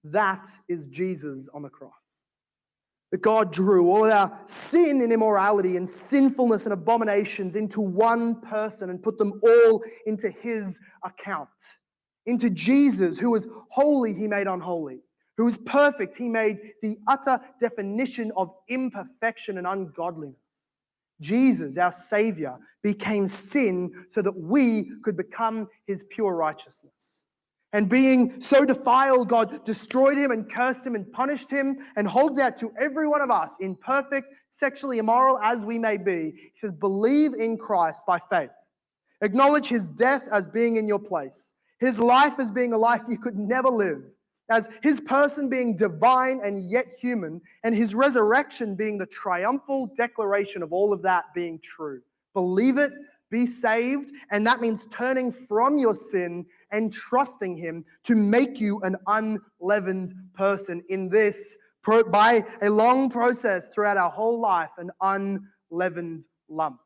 [0.05, 1.91] That is Jesus on the cross.
[3.11, 8.39] That God drew all of our sin and immorality and sinfulness and abominations into one
[8.39, 11.49] person and put them all into his account.
[12.25, 15.01] Into Jesus, who was holy, he made unholy
[15.41, 20.37] who is perfect, he made the utter definition of imperfection and ungodliness.
[21.19, 27.25] Jesus, our Savior, became sin so that we could become his pure righteousness.
[27.73, 32.37] And being so defiled, God destroyed him and cursed him and punished him and holds
[32.37, 36.33] out to every one of us, imperfect, sexually immoral as we may be.
[36.53, 38.51] He says, Believe in Christ by faith.
[39.21, 43.17] Acknowledge his death as being in your place, his life as being a life you
[43.17, 44.03] could never live,
[44.51, 50.61] as his person being divine and yet human, and his resurrection being the triumphal declaration
[50.61, 52.01] of all of that being true.
[52.33, 52.91] Believe it,
[53.31, 58.81] be saved, and that means turning from your sin and trusting him to make you
[58.81, 61.55] an unleavened person in this
[62.11, 64.91] by a long process throughout our whole life, an
[65.71, 66.81] unleavened lump.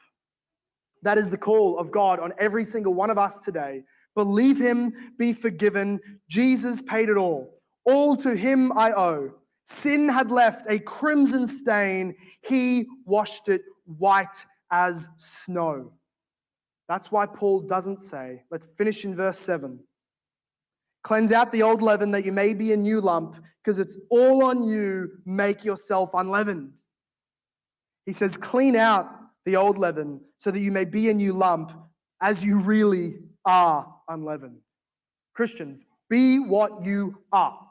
[1.02, 3.84] That is the call of God on every single one of us today.
[4.16, 6.00] Believe him, be forgiven.
[6.30, 7.55] Jesus paid it all.
[7.86, 9.32] All to him I owe.
[9.66, 12.16] Sin had left a crimson stain.
[12.42, 15.94] He washed it white as snow.
[16.88, 19.80] That's why Paul doesn't say, let's finish in verse 7.
[21.04, 24.44] Cleanse out the old leaven that you may be a new lump, because it's all
[24.44, 25.10] on you.
[25.26, 26.72] Make yourself unleavened.
[28.06, 29.10] He says, clean out
[29.46, 31.72] the old leaven so that you may be a new lump
[32.22, 33.16] as you really
[33.46, 34.58] are unleavened.
[35.34, 37.65] Christians, be what you are.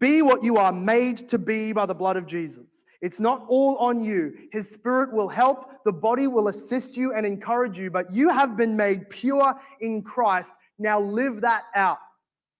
[0.00, 2.84] Be what you are made to be by the blood of Jesus.
[3.02, 4.32] It's not all on you.
[4.50, 8.56] His Spirit will help, the body will assist you and encourage you, but you have
[8.56, 10.52] been made pure in Christ.
[10.78, 11.98] Now live that out.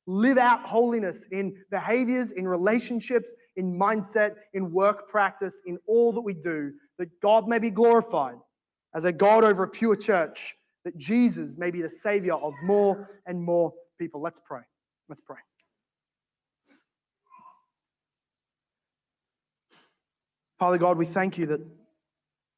[0.07, 6.21] Live out holiness in behaviors, in relationships, in mindset, in work practice, in all that
[6.21, 8.37] we do, that God may be glorified
[8.95, 13.21] as a God over a pure church, that Jesus may be the Savior of more
[13.27, 14.21] and more people.
[14.21, 14.63] Let's pray.
[15.09, 15.37] Let's pray.
[20.61, 21.61] Father God, we thank you that,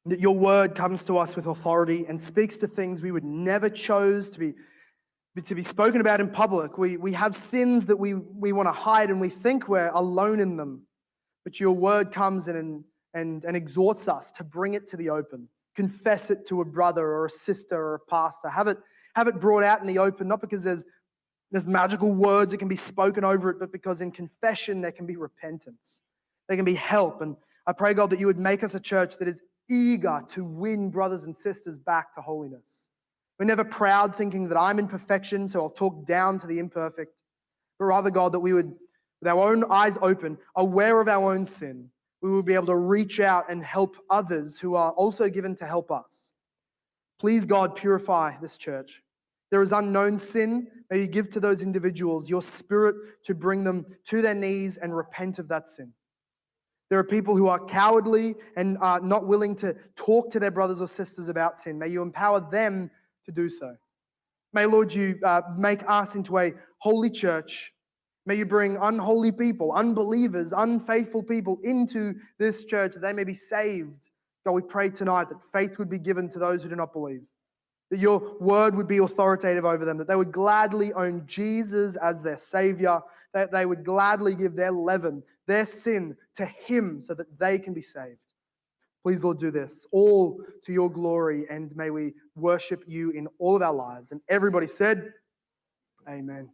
[0.07, 3.69] that your word comes to us with authority and speaks to things we would never
[3.69, 4.53] chose to be,
[5.41, 6.77] to be spoken about in public.
[6.77, 10.41] We, we have sins that we, we want to hide and we think we're alone
[10.41, 10.85] in them.
[11.45, 12.83] But your word comes and,
[13.13, 17.07] and, and exhorts us to bring it to the open, confess it to a brother
[17.07, 18.79] or a sister or a pastor, have it,
[19.15, 20.83] have it brought out in the open, not because there's,
[21.51, 25.05] there's magical words that can be spoken over it, but because in confession there can
[25.05, 26.01] be repentance,
[26.49, 27.21] there can be help.
[27.21, 30.43] And I pray, God, that you would make us a church that is eager to
[30.43, 32.89] win brothers and sisters back to holiness.
[33.39, 37.15] We're never proud thinking that I'm in perfection, so I'll talk down to the imperfect.
[37.79, 38.73] But rather, God, that we would,
[39.21, 41.89] with our own eyes open, aware of our own sin,
[42.21, 45.65] we will be able to reach out and help others who are also given to
[45.65, 46.33] help us.
[47.19, 49.01] Please, God, purify this church.
[49.51, 50.67] There is unknown sin.
[50.89, 52.95] May you give to those individuals your spirit
[53.25, 55.93] to bring them to their knees and repent of that sin.
[56.93, 60.79] There are people who are cowardly and are not willing to talk to their brothers
[60.79, 61.79] or sisters about sin.
[61.79, 62.91] May you empower them
[63.25, 63.75] to do so.
[64.53, 67.73] May, Lord, you uh, make us into a holy church.
[68.27, 73.33] May you bring unholy people, unbelievers, unfaithful people into this church that they may be
[73.33, 74.11] saved.
[74.45, 77.23] God, we pray tonight that faith would be given to those who do not believe,
[77.89, 82.21] that your word would be authoritative over them, that they would gladly own Jesus as
[82.21, 82.99] their Savior,
[83.33, 87.73] that they would gladly give their leaven their sin to Him so that they can
[87.73, 88.19] be saved.
[89.03, 93.57] Please, Lord, do this all to your glory, and may we worship you in all
[93.57, 94.11] of our lives.
[94.11, 95.11] And everybody said,
[96.07, 96.49] Amen.